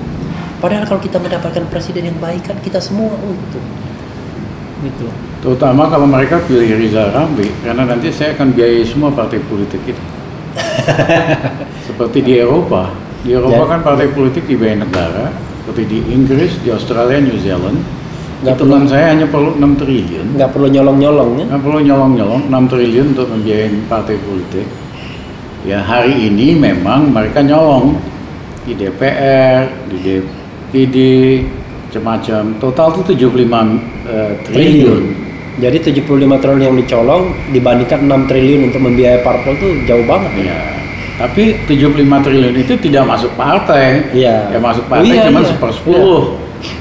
Padahal 0.58 0.86
kalau 0.86 1.02
kita 1.02 1.18
mendapatkan 1.18 1.66
presiden 1.68 2.10
yang 2.10 2.18
baik 2.22 2.46
kan 2.46 2.56
kita 2.62 2.78
semua 2.78 3.14
untung. 3.18 3.66
Gitu. 4.82 5.06
Terutama 5.42 5.90
kalau 5.90 6.06
mereka 6.06 6.38
pilih 6.46 6.78
Rizal 6.78 7.10
Ramli, 7.10 7.50
karena 7.66 7.82
nanti 7.82 8.14
saya 8.14 8.30
akan 8.38 8.54
biayai 8.54 8.86
semua 8.86 9.10
partai 9.10 9.42
politik 9.42 9.82
itu. 9.90 10.02
Seperti 11.90 12.22
di 12.22 12.38
Eropa, 12.38 12.94
di 13.26 13.34
Eropa 13.34 13.66
Jadi- 13.66 13.70
kan 13.74 13.80
partai 13.82 14.06
politik 14.14 14.46
dibayar 14.46 14.86
negara, 14.86 15.34
seperti 15.62 15.82
di 15.86 15.98
Inggris, 16.14 16.58
di 16.62 16.70
Australia, 16.74 17.18
New 17.22 17.38
Zealand. 17.38 17.78
Nggak 18.42 18.58
Hitungan 18.58 18.84
saya 18.90 19.14
hanya 19.14 19.26
perlu 19.30 19.54
6 19.54 19.78
triliun. 19.78 20.26
Nggak 20.34 20.50
perlu 20.50 20.66
nyolong-nyolong 20.66 21.30
ya. 21.38 21.44
Nggak 21.46 21.62
perlu 21.62 21.78
nyolong-nyolong 21.86 22.42
6 22.50 22.70
triliun 22.74 23.06
untuk 23.14 23.28
membiayai 23.30 23.70
partai 23.86 24.18
politik. 24.18 24.66
Ya 25.62 25.78
hari 25.78 26.26
ini 26.26 26.58
memang 26.58 27.14
mereka 27.14 27.38
nyolong 27.46 27.94
di 28.66 28.74
DPR, 28.74 29.86
di 29.86 29.96
DPD, 30.02 30.96
macam-macam. 31.86 32.42
Total 32.58 32.86
itu 32.98 33.02
75 33.14 33.78
eh, 34.10 34.32
triliun. 34.42 34.42
Triliun. 34.50 35.21
Jadi 35.52 35.78
75 35.84 36.08
triliun 36.40 36.62
yang 36.64 36.76
dicolong 36.76 37.24
dibandingkan 37.52 38.08
6 38.08 38.24
triliun 38.24 38.72
untuk 38.72 38.80
membiayai 38.82 39.20
parpol 39.20 39.52
tuh 39.60 39.72
jauh 39.84 40.04
banget. 40.08 40.48
Ya. 40.48 40.58
Tapi 41.20 41.68
75 41.68 41.92
triliun 42.24 42.56
itu 42.56 42.72
tidak 42.80 43.04
masuk 43.04 43.30
partai. 43.36 44.08
Iya. 44.10 44.48
Ya 44.48 44.58
masuk 44.58 44.84
Oh, 44.86 44.90
partai 44.90 45.12
iya, 45.12 45.28
cuma 45.28 45.40
iya. 45.40 45.48
sepersepuluh. 45.52 46.22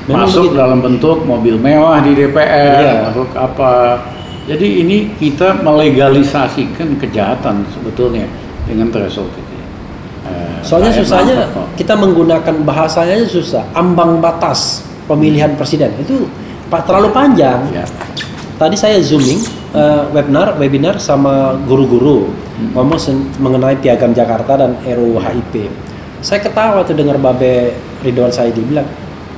Memang 0.06 0.24
Masuk 0.24 0.46
begitu. 0.48 0.60
dalam 0.62 0.80
bentuk 0.80 1.18
mobil 1.26 1.56
mewah 1.58 2.00
di 2.00 2.14
DPR, 2.14 2.80
Iya. 2.80 2.94
masuk 3.10 3.30
apa. 3.34 3.74
Jadi 4.46 4.68
ini 4.80 4.98
kita 5.18 5.58
melegalisasikan 5.60 6.98
kejahatan 6.98 7.66
sebetulnya 7.68 8.26
dengan 8.64 8.88
threshold 8.90 9.30
itu. 9.34 9.56
Eh, 10.22 10.62
Soalnya 10.62 10.94
susahnya 10.94 11.50
kok. 11.50 11.66
kita 11.76 11.94
menggunakan 11.94 12.56
bahasanya 12.62 13.26
susah. 13.26 13.66
Ambang 13.74 14.22
batas 14.22 14.82
pemilihan 15.06 15.58
presiden 15.58 15.92
itu 15.98 16.30
pak 16.70 16.86
terlalu 16.86 17.10
panjang. 17.10 17.66
Ya. 17.70 17.84
Tadi 18.62 18.78
saya 18.78 19.02
zooming 19.02 19.42
eh, 19.74 20.04
webinar 20.14 20.54
webinar 20.62 21.02
sama 21.02 21.58
guru-guru 21.66 22.30
ngomong 22.78 23.02
sen- 23.02 23.26
mengenai 23.42 23.74
piagam 23.82 24.14
Jakarta 24.14 24.54
dan 24.54 24.78
RUU 24.86 25.18
HIP. 25.18 25.66
Saya 26.22 26.46
ketawa 26.46 26.86
tuh 26.86 26.94
dengar 26.94 27.18
Babe 27.18 27.74
Ridwan 28.06 28.30
Saidi 28.30 28.62
bilang, 28.62 28.86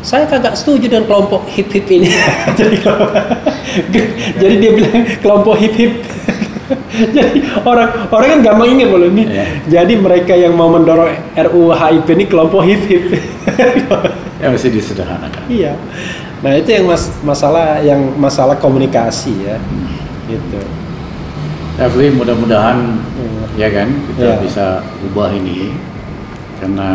saya 0.03 0.27
kagak 0.27 0.59
setuju 0.59 0.91
dengan 0.91 1.07
kelompok 1.07 1.47
hip 1.55 1.71
hip 1.71 1.87
ini. 1.87 2.11
jadi, 2.59 2.83
jadi 4.43 4.55
dia 4.59 4.71
bilang 4.75 5.07
kelompok 5.23 5.55
hip 5.55 5.71
hip. 5.79 5.93
jadi 7.15 7.63
orang 7.63 8.11
orang 8.11 8.27
kan 8.27 8.39
gampang 8.43 8.75
ingat 8.75 8.91
boleh 8.91 9.07
ini. 9.07 9.23
Iya. 9.23 9.45
Jadi 9.71 9.93
mereka 10.03 10.35
yang 10.35 10.51
mau 10.51 10.67
mendorong 10.67 11.15
RUU 11.31 11.71
HIP 11.71 12.11
ini 12.11 12.27
kelompok 12.27 12.67
hip 12.67 12.83
hip. 12.91 13.07
Ya 14.43 14.51
mesti 14.51 14.67
disederhanakan. 14.67 15.47
Iya. 15.47 15.79
Nah 16.43 16.59
itu 16.59 16.69
yang 16.69 16.85
mas 16.85 17.07
masalah 17.23 17.79
yang 17.79 18.01
masalah 18.19 18.59
komunikasi 18.59 19.47
ya, 19.47 19.57
gitu. 20.27 20.59
Tapi 21.73 22.13
mudah-mudahan 22.13 22.99
Hmm. 22.99 23.47
ya 23.55 23.69
kan 23.71 23.87
kita 24.11 24.27
Ya. 24.27 24.37
bisa 24.37 24.65
ubah 25.01 25.31
ini 25.31 25.73
karena 26.59 26.89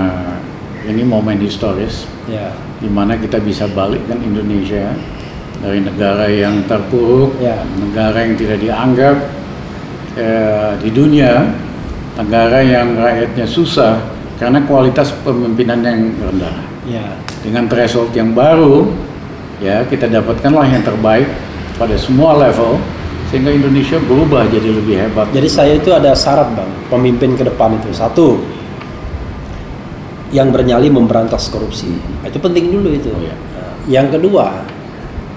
ini 0.84 1.02
momen 1.02 1.40
historis 1.40 2.06
Ya, 2.28 2.52
di 2.78 2.86
mana 2.86 3.16
kita 3.16 3.40
bisa 3.40 3.64
balikkan 3.66 4.20
Indonesia 4.20 4.92
dari 5.58 5.80
negara 5.80 6.28
yang 6.28 6.62
terpuruk, 6.68 7.40
Ya. 7.40 7.56
negara 7.74 8.20
yang 8.22 8.36
tidak 8.36 8.60
dianggap 8.60 9.16
eh, 10.14 10.72
di 10.82 10.90
dunia, 10.90 11.46
negara 12.14 12.58
yang 12.58 12.98
rakyatnya 12.98 13.46
susah 13.46 14.02
karena 14.36 14.60
kualitas 14.62 15.14
pemimpinan 15.22 15.78
yang 15.80 16.00
rendah. 16.20 16.54
ya, 16.84 17.06
Dengan 17.38 17.64
threshold 17.66 18.10
yang 18.12 18.34
baru, 18.34 18.90
ya 19.58 19.82
kita 19.86 20.06
dapatkanlah 20.06 20.66
yang 20.70 20.82
terbaik 20.82 21.26
pada 21.78 21.94
semua 21.98 22.34
level 22.38 22.78
sehingga 23.28 23.52
Indonesia 23.52 24.00
berubah 24.00 24.48
jadi 24.48 24.72
lebih 24.72 24.96
hebat. 24.96 25.28
Jadi 25.36 25.48
saya 25.52 25.76
itu 25.76 25.92
ada 25.92 26.16
syarat 26.16 26.48
bang, 26.56 26.70
pemimpin 26.88 27.36
ke 27.36 27.44
depan 27.44 27.76
itu 27.76 27.92
satu, 27.92 28.40
yang 30.32 30.48
bernyali 30.48 30.88
memberantas 30.88 31.52
korupsi. 31.52 31.92
Itu 32.24 32.40
penting 32.40 32.72
dulu 32.72 32.88
itu. 32.92 33.12
Oh, 33.12 33.20
iya. 33.20 33.36
Nah, 33.36 33.72
Yang 33.88 34.06
kedua, 34.16 34.64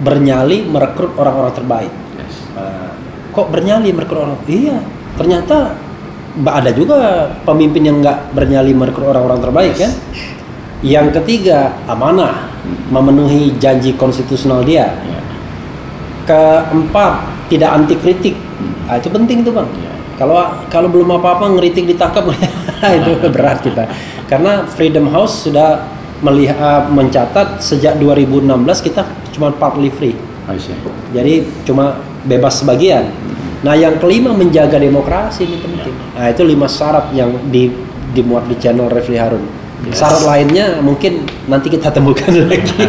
bernyali 0.03 0.63
merekrut 0.67 1.15
orang-orang 1.19 1.51
terbaik. 1.51 1.91
Yes. 2.15 2.36
Nah, 2.55 2.95
kok 3.36 3.47
bernyali 3.51 3.91
merekrut 3.91 4.23
orang? 4.23 4.39
Iya, 4.47 4.79
ternyata 5.19 5.75
ada 6.47 6.71
juga 6.71 7.27
pemimpin 7.43 7.84
yang 7.91 7.99
nggak 7.99 8.31
bernyali 8.31 8.71
merekrut 8.71 9.12
orang-orang 9.12 9.39
terbaik 9.43 9.73
Yes. 9.75 9.81
kan. 9.84 9.91
Yang 10.81 11.07
ketiga, 11.21 11.75
amanah, 11.91 12.50
memenuhi 12.89 13.56
janji 13.58 13.95
konstitusional 13.95 14.62
dia. 14.62 14.93
Ya. 14.93 15.19
Keempat, 16.28 17.13
tidak 17.50 17.69
anti 17.71 17.95
kritik. 17.97 18.36
Nah, 18.86 18.97
itu 19.00 19.10
penting 19.10 19.41
tuh 19.41 19.54
bang. 19.56 19.69
Ya. 19.82 19.93
Kalau 20.21 20.38
kalau 20.69 20.88
belum 20.91 21.17
apa-apa 21.17 21.58
ngeritik 21.58 21.89
ditangkap 21.89 22.30
itu 23.02 23.12
berat 23.36 23.60
kita. 23.65 23.89
Karena 24.30 24.63
Freedom 24.69 25.10
House 25.10 25.50
sudah 25.50 25.89
melihat 26.21 26.88
mencatat 26.93 27.58
sejak 27.60 27.97
2016 27.97 28.45
kita 28.86 29.02
cuma 29.34 29.50
partly 29.50 29.89
free. 29.89 30.13
Jadi 31.12 31.65
cuma 31.65 31.97
bebas 32.26 32.62
sebagian. 32.62 33.10
Nah, 33.62 33.78
yang 33.78 34.02
kelima 34.02 34.34
menjaga 34.34 34.82
demokrasi 34.82 35.45
ini 35.45 35.58
penting. 35.62 35.93
Nah, 36.17 36.34
itu 36.34 36.41
lima 36.41 36.65
syarat 36.65 37.13
yang 37.13 37.30
di, 37.54 37.69
dimuat 38.13 38.50
di 38.50 38.58
channel 38.58 38.89
Refli 38.89 39.21
Harun. 39.21 39.45
Yes. 39.81 39.97
Syarat 39.97 40.23
lainnya 40.29 40.65
mungkin 40.83 41.25
nanti 41.49 41.73
kita 41.73 41.89
temukan 41.89 42.29
lagi. 42.45 42.85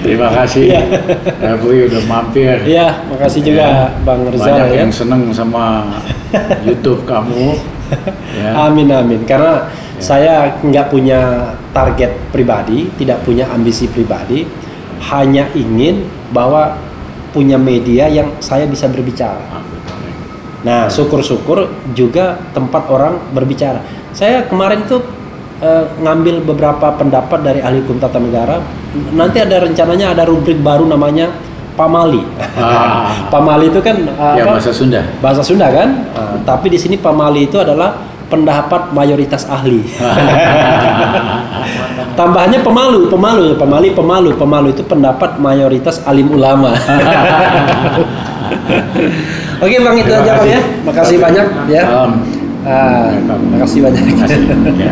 Terima 0.00 0.28
kasih. 0.32 0.70
Refli 1.40 1.76
udah 1.88 2.02
mampir. 2.06 2.56
Iya, 2.64 3.00
makasih 3.10 3.40
juga 3.42 3.64
Ya. 3.64 3.84
Bang 4.04 4.28
Rizal 4.28 4.54
Banyak 4.54 4.68
ya. 4.72 4.76
yang 4.84 4.92
seneng 4.92 5.22
sama 5.32 5.84
YouTube 6.64 7.04
kamu. 7.08 7.56
Ya. 8.34 8.66
Amin 8.66 8.90
amin. 8.90 9.22
Karena 9.22 9.70
saya 10.02 10.58
nggak 10.58 10.90
punya 10.90 11.54
target 11.70 12.18
pribadi, 12.34 12.90
tidak 12.98 13.22
punya 13.22 13.46
ambisi 13.46 13.86
pribadi, 13.86 14.42
hanya 15.06 15.46
ingin 15.54 16.02
bahwa 16.34 16.74
punya 17.30 17.54
media 17.54 18.10
yang 18.10 18.34
saya 18.42 18.66
bisa 18.66 18.90
berbicara. 18.90 19.38
Ah. 19.54 19.62
Nah, 20.66 20.90
syukur-syukur 20.90 21.70
juga 21.94 22.42
tempat 22.50 22.90
orang 22.90 23.22
berbicara. 23.30 23.86
Saya 24.10 24.42
kemarin 24.50 24.82
tuh 24.90 25.06
eh, 25.62 25.84
ngambil 26.02 26.40
beberapa 26.44 26.92
pendapat 26.96 27.38
dari 27.44 27.60
ahli 27.62 27.80
hukum 27.84 27.98
tata 28.00 28.18
negara. 28.20 28.60
Nanti 29.12 29.40
ada 29.40 29.60
rencananya 29.62 30.10
ada 30.16 30.24
rubrik 30.24 30.58
baru 30.60 30.86
namanya 30.88 31.28
pamali. 31.76 32.24
Ah. 32.56 33.12
pamali 33.32 33.68
itu 33.68 33.80
kan 33.84 33.96
eh, 34.08 34.34
Ya 34.40 34.44
apa? 34.48 34.56
bahasa 34.58 34.72
Sunda. 34.72 35.04
bahasa 35.20 35.42
Sunda 35.44 35.68
kan. 35.68 35.88
Nah, 36.16 36.40
tapi 36.48 36.72
di 36.72 36.78
sini 36.80 36.96
pamali 36.96 37.44
itu 37.46 37.60
adalah 37.60 38.00
pendapat 38.26 38.90
mayoritas 38.90 39.46
ahli. 39.46 39.86
Tambahnya 42.18 42.64
pemalu, 42.64 43.12
pemalu, 43.12 43.60
pemali, 43.60 43.92
pemalu, 43.92 44.30
pemalu 44.40 44.68
itu 44.72 44.80
pendapat 44.88 45.36
mayoritas 45.36 46.00
alim 46.08 46.32
ulama. 46.32 46.72
Oke 49.56 49.76
bang 49.80 49.96
itu 50.00 50.12
Terima 50.12 50.24
aja 50.24 50.32
bang 50.40 50.48
ya. 50.48 50.60
Makasih 50.84 51.16
banyak 51.20 51.46
ya. 51.68 51.82
Ah, 52.66 53.08
makasih 53.52 53.80
banyak. 53.84 54.02
Kasih. 54.16 54.40
Ya. 54.80 54.90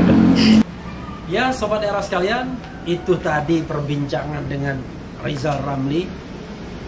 Ya 1.25 1.49
Sobat 1.51 1.81
Era 1.81 2.05
sekalian, 2.05 2.53
itu 2.85 3.17
tadi 3.17 3.65
perbincangan 3.65 4.45
dengan 4.45 4.77
Rizal 5.25 5.57
Ramli, 5.65 6.05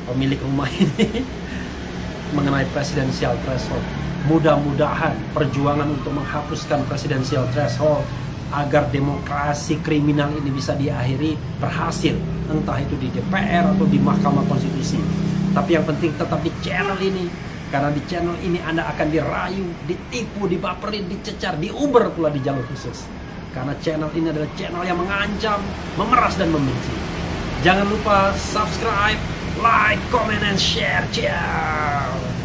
pemilik 0.04 0.36
rumah 0.44 0.68
ini, 0.68 1.24
mengenai 2.36 2.68
presidensial 2.70 3.32
threshold. 3.48 3.82
Mudah-mudahan 4.28 5.14
perjuangan 5.32 5.88
untuk 5.88 6.20
menghapuskan 6.20 6.84
presidensial 6.90 7.48
threshold 7.54 8.04
agar 8.52 8.86
demokrasi 8.92 9.80
kriminal 9.82 10.30
ini 10.36 10.50
bisa 10.52 10.76
diakhiri 10.76 11.34
berhasil. 11.58 12.14
Entah 12.46 12.78
itu 12.78 12.94
di 13.00 13.10
DPR 13.10 13.72
atau 13.72 13.86
di 13.88 13.98
Mahkamah 13.98 14.44
Konstitusi. 14.46 15.00
Tapi 15.56 15.80
yang 15.80 15.86
penting 15.88 16.12
tetap 16.14 16.38
di 16.44 16.52
channel 16.60 16.98
ini 17.00 17.26
karena 17.72 17.90
di 17.90 18.02
channel 18.06 18.36
ini 18.44 18.60
Anda 18.62 18.86
akan 18.94 19.06
dirayu, 19.10 19.66
ditipu, 19.90 20.46
dibaperin, 20.46 21.08
dicecar, 21.10 21.58
diuber 21.58 22.12
pula 22.14 22.30
di 22.30 22.38
jalur 22.44 22.62
khusus. 22.70 23.15
Karena 23.56 23.72
channel 23.80 24.12
ini 24.12 24.28
adalah 24.28 24.52
channel 24.60 24.84
yang 24.84 25.00
mengancam, 25.00 25.64
memeras 25.96 26.36
dan 26.36 26.52
membenci. 26.52 26.92
Jangan 27.64 27.88
lupa 27.88 28.36
subscribe, 28.36 29.16
like, 29.64 29.96
comment, 30.12 30.44
and 30.44 30.60
share. 30.60 31.08
Ciao! 31.08 32.35